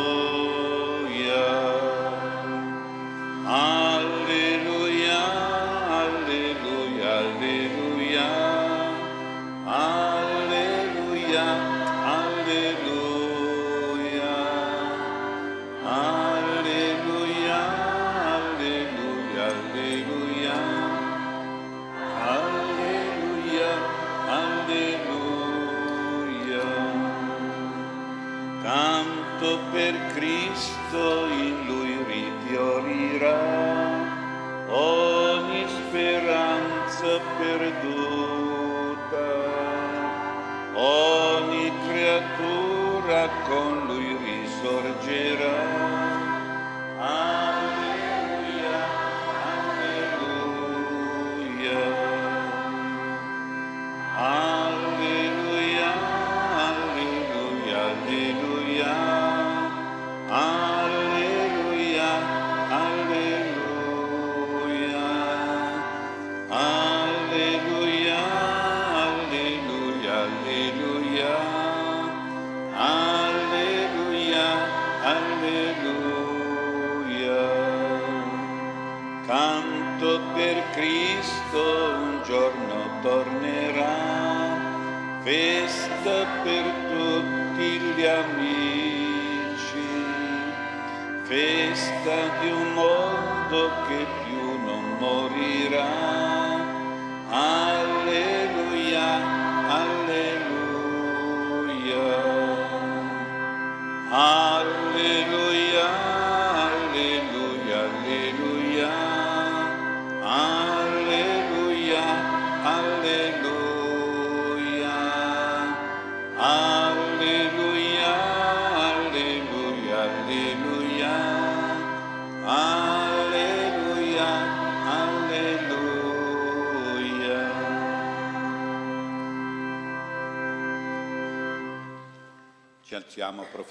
[92.45, 92.94] e o.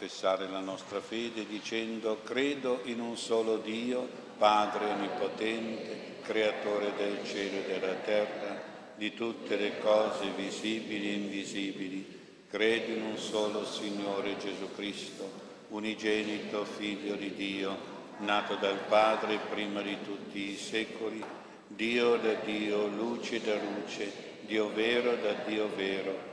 [0.04, 4.06] professare la nostra fede dicendo credo in un solo Dio,
[4.38, 8.62] Padre Onnipotente, Creatore del cielo e della terra,
[8.96, 12.20] di tutte le cose visibili e invisibili.
[12.50, 15.30] Credo in un solo Signore Gesù Cristo,
[15.70, 17.78] unigenito Figlio di Dio,
[18.18, 21.24] nato dal Padre prima di tutti i secoli,
[21.66, 26.33] Dio da Dio, luce da luce, Dio vero da Dio vero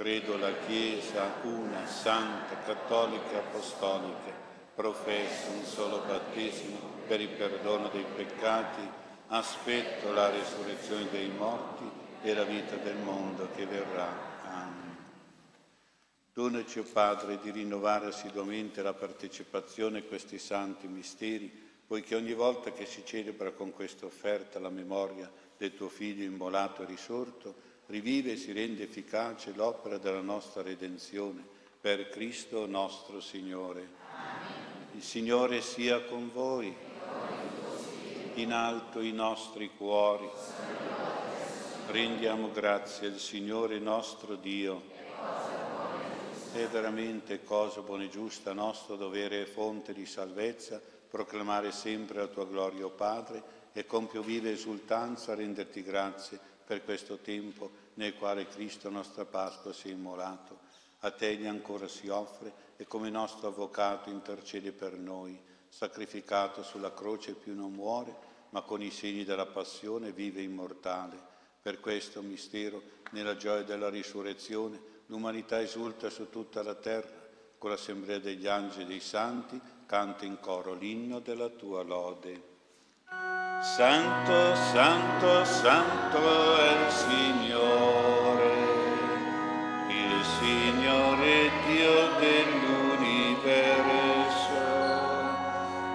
[0.00, 4.32] Credo la Chiesa una, santa, cattolica e apostolica,
[4.74, 8.80] professo un solo battesimo per il perdono dei peccati,
[9.26, 11.84] aspetto la risurrezione dei morti
[12.22, 14.08] e la vita del mondo che verrà.
[14.44, 14.96] Amen.
[16.32, 21.52] Donaci, o Padre, di rinnovare assiduamente la partecipazione a questi santi misteri,
[21.86, 26.84] poiché ogni volta che si celebra con questa offerta la memoria del tuo Figlio immolato
[26.84, 31.44] e risorto, rivive e si rende efficace l'opera della nostra redenzione
[31.80, 33.80] per Cristo nostro Signore.
[34.14, 34.86] Amen.
[34.94, 36.74] Il Signore sia con voi.
[38.34, 40.28] In alto i nostri cuori.
[41.88, 44.98] Rendiamo grazie al Signore nostro Dio.
[46.52, 50.80] È veramente cosa buona e giusta, nostro dovere e fonte di salvezza,
[51.10, 56.84] proclamare sempre la tua gloria, o Padre, e con più viva esultanza renderti grazie per
[56.84, 60.60] questo tempo nel quale Cristo, nostra Pasqua, si è immolato.
[61.00, 65.36] A te egli ancora si offre e come nostro avvocato intercede per noi,
[65.68, 68.14] sacrificato sulla croce più non muore,
[68.50, 71.18] ma con i segni della passione vive immortale.
[71.60, 77.10] Per questo mistero, nella gioia della risurrezione, l'umanità esulta su tutta la terra,
[77.58, 82.49] con l'assemblea degli angeli e dei santi, canta in coro l'inno della tua lode.
[83.60, 88.52] Santo, santo, santo è il Signore,
[89.88, 92.88] il Signore Dio dell'universo.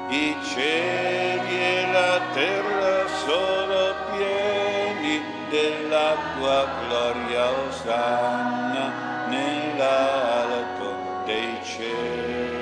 [0.10, 10.88] I cieli e la terra sono pieni della tua gloria, osanna nell'alto
[11.26, 12.54] dei cieli.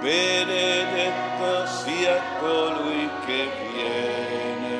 [0.00, 0.97] Benedetto
[1.68, 4.78] sia colui che viene,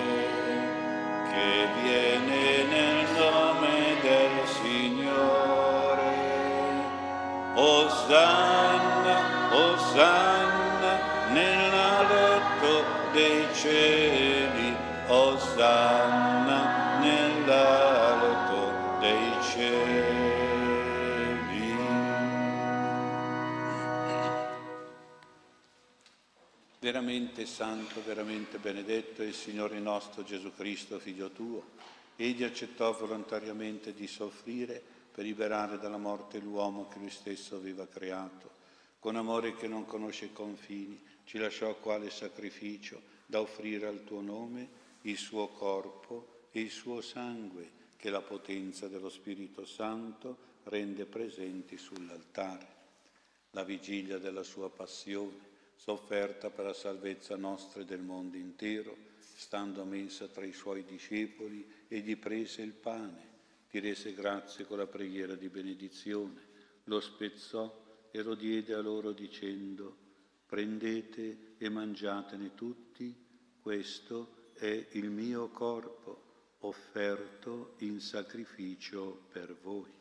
[1.30, 6.16] che viene nel nome del Signore.
[7.54, 9.16] Osanna,
[9.52, 10.92] Osanna
[11.30, 14.07] nell'aletto dei cieli,
[27.38, 31.62] Veramente santo, veramente benedetto è il Signore nostro Gesù Cristo, Figlio tuo.
[32.16, 34.82] Egli accettò volontariamente di soffrire
[35.12, 38.50] per liberare dalla morte l'uomo che lui stesso aveva creato.
[38.98, 44.68] Con amore che non conosce confini, ci lasciò quale sacrificio da offrire al tuo nome
[45.02, 51.78] il suo corpo e il suo sangue, che la potenza dello Spirito Santo rende presenti
[51.78, 52.66] sull'altare.
[53.52, 55.47] La vigilia della sua passione
[55.78, 60.84] sofferta per la salvezza nostra e del mondo intero, stando a mensa tra i suoi
[60.84, 63.36] discepoli, egli prese il pane,
[63.70, 66.46] ti rese grazie con la preghiera di benedizione,
[66.84, 69.96] lo spezzò e lo diede a loro dicendo,
[70.46, 73.14] prendete e mangiatene tutti,
[73.60, 79.97] questo è il mio corpo offerto in sacrificio per voi.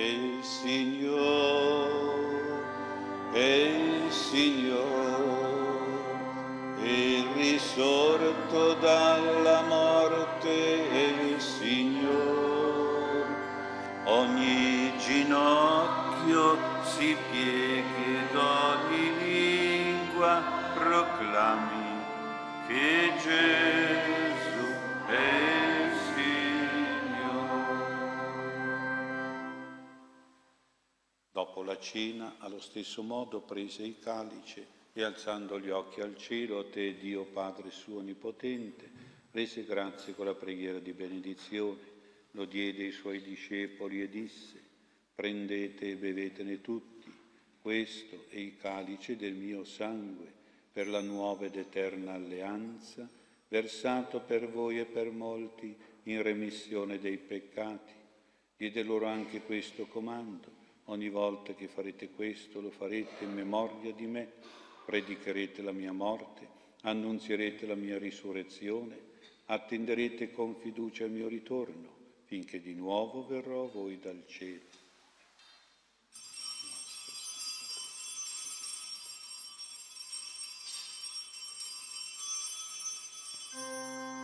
[0.00, 0.08] e
[3.64, 4.78] il Signore,
[7.34, 13.24] risorto dalla morte il Signore.
[14.04, 20.42] Ogni ginocchio si pieghi ed ogni lingua
[20.74, 22.02] proclami
[22.66, 23.99] che Gesù
[31.80, 36.96] cena, allo stesso modo, prese il calice e alzando gli occhi al cielo, a te
[36.96, 38.88] Dio Padre suo onnipotente,
[39.32, 41.78] rese grazie con la preghiera di benedizione,
[42.32, 44.62] lo diede ai suoi discepoli e disse,
[45.14, 47.12] prendete e bevetene tutti,
[47.60, 50.32] questo è il calice del mio sangue,
[50.72, 53.08] per la nuova ed eterna alleanza,
[53.48, 57.92] versato per voi e per molti in remissione dei peccati.
[58.56, 60.59] Diede loro anche questo comando,
[60.90, 64.28] ogni volta che farete questo lo farete in memoria di me,
[64.84, 66.48] predicherete la mia morte,
[66.82, 69.08] annunzierete la mia risurrezione,
[69.46, 71.88] attenderete con fiducia il mio ritorno,
[72.24, 74.78] finché di nuovo verrò a voi dal cielo.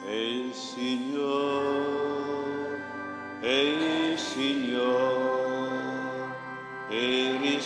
[0.09, 2.01] E il Signore,
[3.41, 5.06] e il Signore,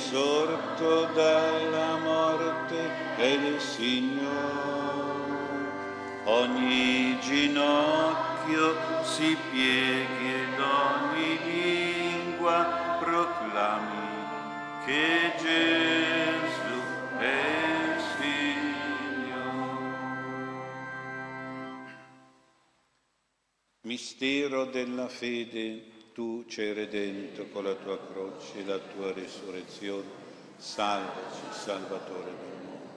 [0.01, 4.29] risorto dalla morte, è il Signore.
[6.25, 14.09] Ogni ginocchio si pieghi ed ogni lingua proclami
[14.87, 16.81] che Gesù
[17.19, 18.69] è Signore.
[23.83, 30.19] Mistero della fede, tu hai redento con la tua croce e la tua risurrezione.
[30.57, 32.89] Salvaci, Salvatore del mondo.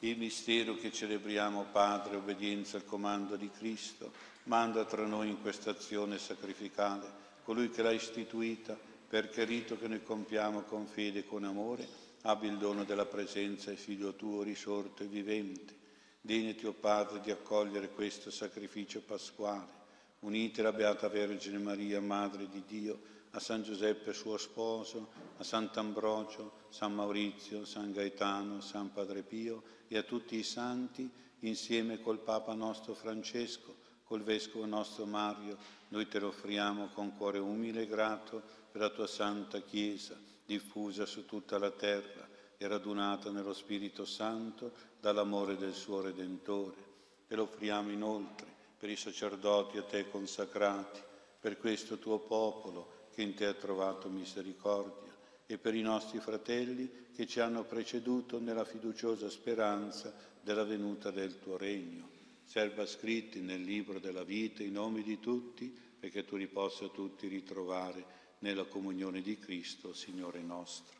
[0.00, 4.12] Il mistero che celebriamo, Padre, obbedienza al comando di Cristo,
[4.44, 10.02] manda tra noi in questa azione sacrificale colui che l'ha istituita, perché rito che noi
[10.02, 11.88] compiamo con fede e con amore
[12.22, 15.74] abbia il dono della presenza e Figlio tuo risorto e vivente.
[16.20, 19.77] Degnati, o Padre, di accogliere questo sacrificio pasquale.
[20.20, 23.00] Unite la Beata Vergine Maria, Madre di Dio,
[23.30, 29.96] a San Giuseppe suo sposo, a Sant'Ambrogio, San Maurizio, San Gaetano, San Padre Pio e
[29.96, 31.08] a tutti i santi,
[31.40, 35.56] insieme col Papa nostro Francesco, col Vescovo nostro Mario,
[35.88, 38.42] noi te lo offriamo con cuore umile e grato
[38.72, 44.72] per la tua santa Chiesa, diffusa su tutta la terra e radunata nello Spirito Santo
[44.98, 46.86] dall'amore del suo Redentore.
[47.28, 51.00] Te lo offriamo inoltre per i sacerdoti a te consacrati,
[51.40, 55.16] per questo tuo popolo che in te ha trovato misericordia
[55.46, 61.40] e per i nostri fratelli che ci hanno preceduto nella fiduciosa speranza della venuta del
[61.40, 62.08] tuo regno.
[62.44, 65.68] Serva scritti nel libro della vita i nomi di tutti
[65.98, 68.04] perché tu li possa tutti ritrovare
[68.38, 70.96] nella comunione di Cristo, Signore nostro.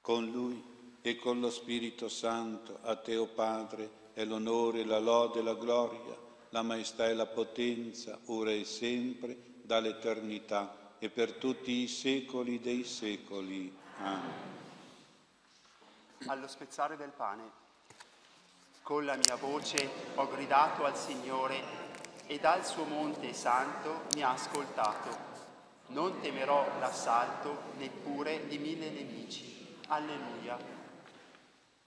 [0.00, 0.62] Con Lui
[1.02, 5.52] e con lo Spirito Santo, a Te, o Padre, è l'onore, la lode e la
[5.52, 6.16] gloria,
[6.48, 12.82] la maestà e la potenza, ora e sempre, dall'eternità e per tutti i secoli dei
[12.84, 13.76] secoli.
[13.98, 14.32] Amen.
[16.28, 17.42] Allo spezzare del pane,
[18.80, 21.62] con la mia voce ho gridato al Signore
[22.26, 25.34] e dal suo monte santo mi ha ascoltato.
[25.88, 29.76] Non temerò l'assalto neppure di mille nemici.
[29.88, 30.56] Alleluia.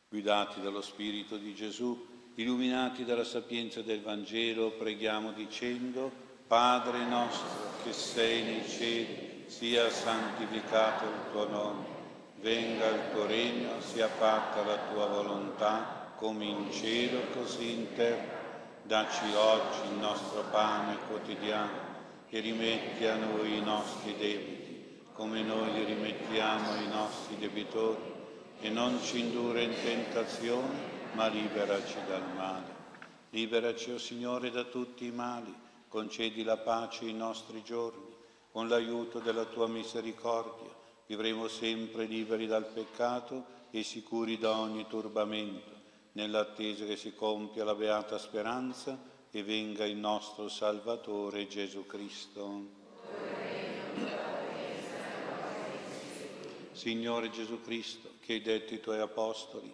[0.07, 6.09] Guidati dallo Spirito di Gesù, illuminati dalla sapienza del Vangelo, preghiamo dicendo,
[6.47, 11.85] Padre nostro che sei nei cieli, sia santificato il tuo nome,
[12.39, 18.37] venga il tuo regno, sia fatta la tua volontà, come in cielo così in terra.
[18.83, 21.87] Dacci oggi il nostro pane quotidiano
[22.29, 28.17] e rimetti a noi i nostri debiti, come noi rimettiamo ai nostri debitori,
[28.61, 32.77] e non ci indurre in tentazione, ma liberaci dal male.
[33.31, 35.53] Liberaci, o oh Signore, da tutti i mali,
[35.87, 38.15] concedi la pace ai nostri giorni,
[38.51, 40.77] con l'aiuto della tua misericordia
[41.09, 45.71] vivremo sempre liberi dal peccato e sicuri da ogni turbamento,
[46.11, 48.95] nell'attesa che si compia la beata speranza
[49.31, 52.77] e venga il nostro Salvatore Gesù Cristo.
[56.71, 59.73] Signore Gesù Cristo, che hai detto ai tuoi apostoli,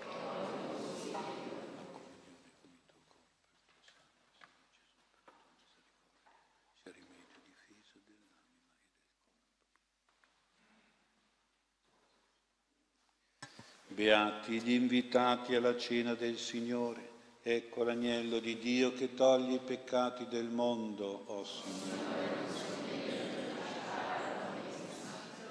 [14.01, 17.09] Beati gli invitati alla cena del Signore.
[17.43, 21.99] Ecco l'agnello di Dio che toglie i peccati del mondo, o oh Signore.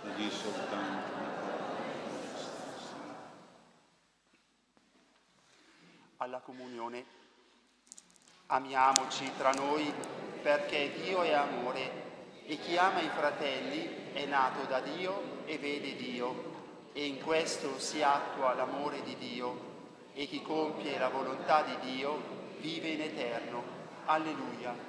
[0.03, 1.13] Ma di soltanto.
[6.17, 7.05] Alla comunione
[8.47, 9.93] amiamoci tra noi
[10.43, 11.91] perché Dio è amore
[12.47, 16.50] e chi ama i fratelli è nato da Dio e vede Dio
[16.93, 19.69] e in questo si attua l'amore di Dio
[20.13, 23.79] e chi compie la volontà di Dio vive in eterno.
[24.07, 24.89] Alleluia.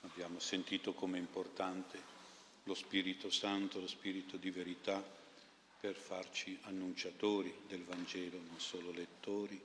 [0.00, 2.10] Abbiamo sentito come è importante
[2.64, 5.02] lo Spirito Santo, lo Spirito di verità
[5.82, 9.60] per farci annunciatori del Vangelo, non solo lettori,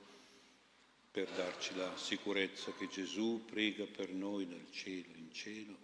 [1.12, 5.76] per darci la sicurezza che Gesù prega per noi nel cielo, in cielo,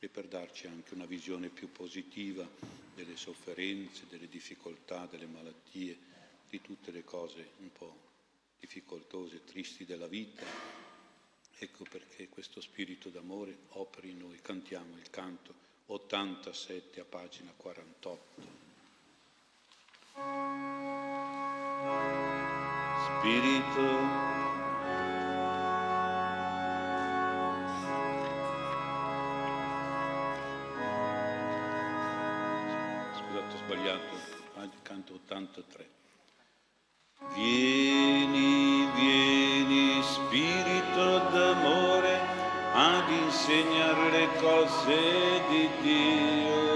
[0.00, 2.48] e per darci anche una visione più positiva
[2.94, 5.98] delle sofferenze, delle difficoltà, delle malattie,
[6.48, 7.94] di tutte le cose un po'
[8.58, 10.46] difficoltose, tristi della vita.
[11.58, 14.40] Ecco perché questo spirito d'amore opera in noi.
[14.40, 15.52] Cantiamo il canto
[15.88, 18.63] 87 a pagina 48.
[23.24, 24.22] Spirito
[33.16, 34.14] Scusate, ho sbagliato,
[34.82, 35.90] canto 83.
[37.34, 42.20] Vieni, vieni, Spirito d'amore,
[42.72, 46.74] ad insegnare le cose di Dio.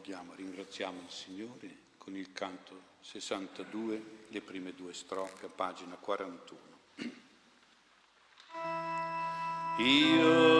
[0.00, 6.58] Lodiamo, ringraziamo il Signore con il canto 62, le prime due strofe, pagina 41.
[9.84, 10.59] Io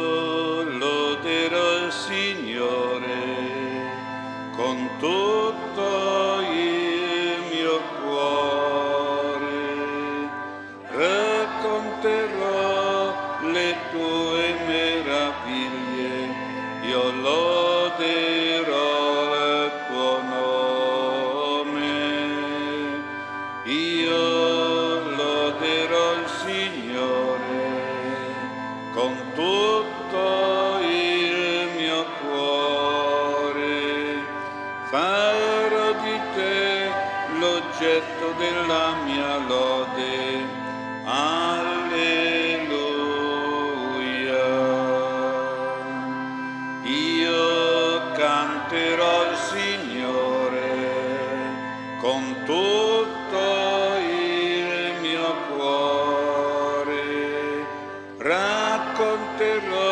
[58.31, 59.89] racconterò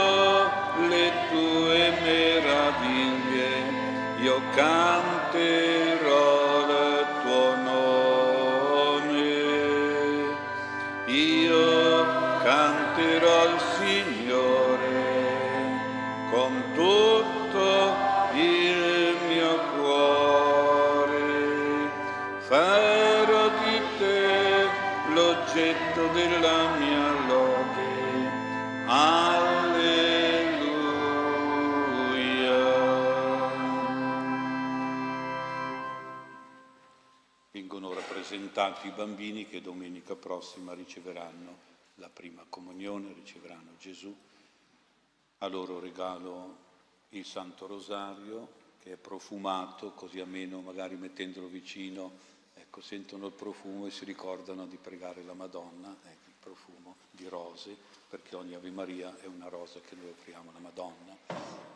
[0.89, 3.51] le tue meraviglie,
[4.21, 5.78] io canterò
[38.87, 41.67] i bambini che domenica prossima riceveranno
[41.97, 44.15] la prima comunione, riceveranno Gesù.
[45.39, 46.57] A loro regalo
[47.11, 52.13] il Santo Rosario che è profumato, così almeno magari mettendolo vicino,
[52.55, 57.77] ecco, sentono il profumo e si ricordano di pregare la Madonna, ecco, profumo di rose,
[58.09, 61.17] perché ogni Ave Maria è una rosa che noi offriamo alla Madonna.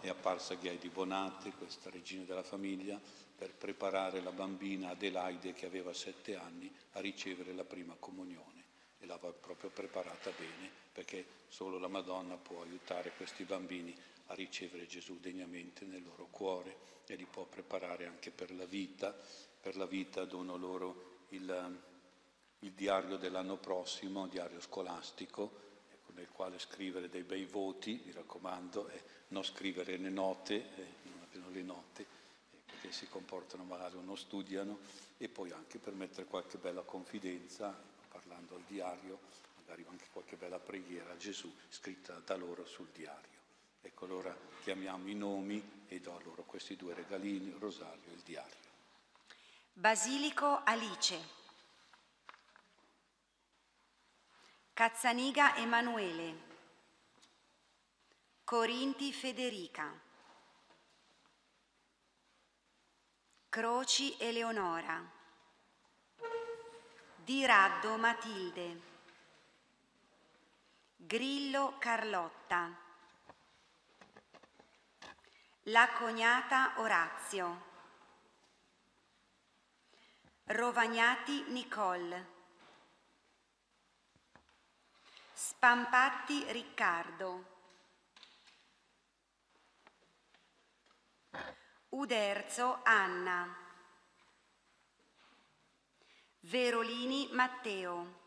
[0.00, 2.98] È apparsa Ghia di Bonate, questa regina della famiglia,
[3.36, 8.64] per preparare la bambina Adelaide che aveva sette anni a ricevere la prima comunione
[8.98, 13.94] e l'aveva proprio preparata bene perché solo la Madonna può aiutare questi bambini
[14.26, 19.14] a ricevere Gesù degnamente nel loro cuore e li può preparare anche per la vita.
[19.60, 21.82] Per la vita dono loro il,
[22.62, 25.60] il diario dell'anno prossimo, un diario scolastico,
[26.14, 31.22] nel quale scrivere dei bei voti, mi raccomando, e non scrivere le note, eh, non
[31.22, 34.78] abbiano le note, eh, perché si comportano magari o non studiano,
[35.18, 37.74] e poi anche per mettere qualche bella confidenza,
[38.08, 39.20] parlando al diario,
[39.56, 43.40] magari anche qualche bella preghiera a Gesù scritta da loro sul diario.
[43.80, 48.22] Ecco, allora chiamiamo i nomi e do loro questi due regalini, il rosario e il
[48.24, 48.60] diario.
[49.72, 51.41] Basilico Alice.
[54.74, 56.34] Cazzaniga Emanuele.
[58.42, 59.92] Corinti Federica.
[63.50, 65.06] Croci Eleonora.
[67.16, 68.80] Di Raddo Matilde.
[70.96, 72.74] Grillo Carlotta.
[75.64, 77.62] La cognata Orazio.
[80.44, 82.31] Rovagnati Nicole.
[85.44, 87.44] Spampatti Riccardo.
[91.88, 93.52] Uderzo Anna.
[96.42, 98.20] Verolini Matteo.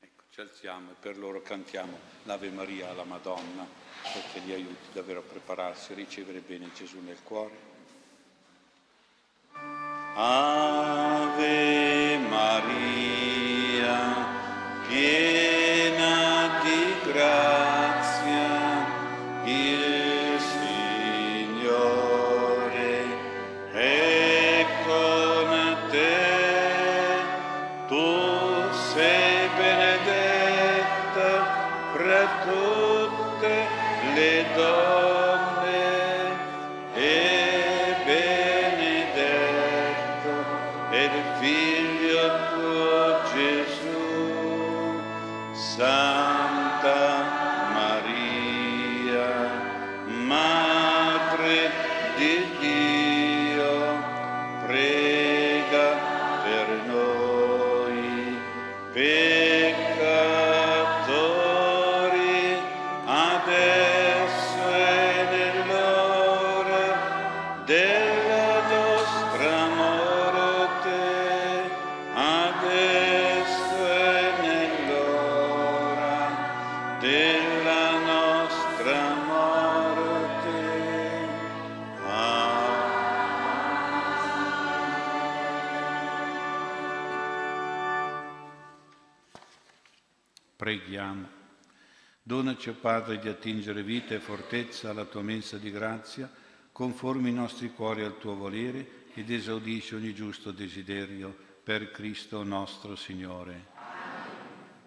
[0.00, 3.68] Ecco, ci alziamo e per loro cantiamo l'Ave Maria alla Madonna
[4.10, 7.74] perché li aiuti davvero a prepararsi a ricevere bene Gesù nel cuore.
[10.18, 12.85] Ave Maria,
[92.66, 96.30] Donaci, Padre, di attingere vita e fortezza alla tua mensa di grazia,
[96.72, 102.96] conformi i nostri cuori al tuo volere ed esaudisci ogni giusto desiderio per Cristo nostro
[102.96, 103.74] Signore.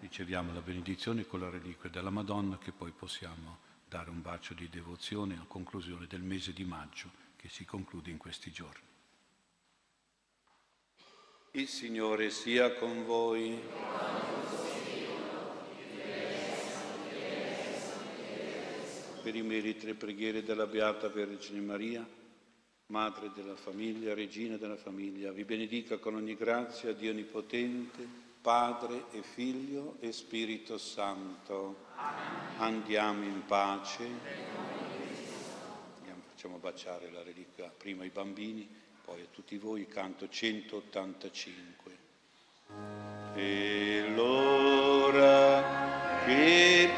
[0.00, 3.58] Riceviamo la benedizione con la reliquia della Madonna che poi possiamo
[3.88, 8.18] dare un bacio di devozione a conclusione del mese di maggio che si conclude in
[8.18, 8.88] questi giorni.
[11.52, 14.39] Il Signore sia con voi.
[19.22, 22.06] Per i meriti e preghiere della Beata Vergine Maria,
[22.86, 28.08] Madre della famiglia, Regina della famiglia, vi benedica con ogni grazia Dio Onnipotente,
[28.40, 31.84] Padre e Figlio e Spirito Santo.
[32.56, 34.08] Andiamo in pace.
[35.98, 38.66] Andiamo, facciamo baciare la reliquia prima ai bambini,
[39.04, 41.98] poi a tutti voi, canto 185.
[43.34, 46.90] E l'ora che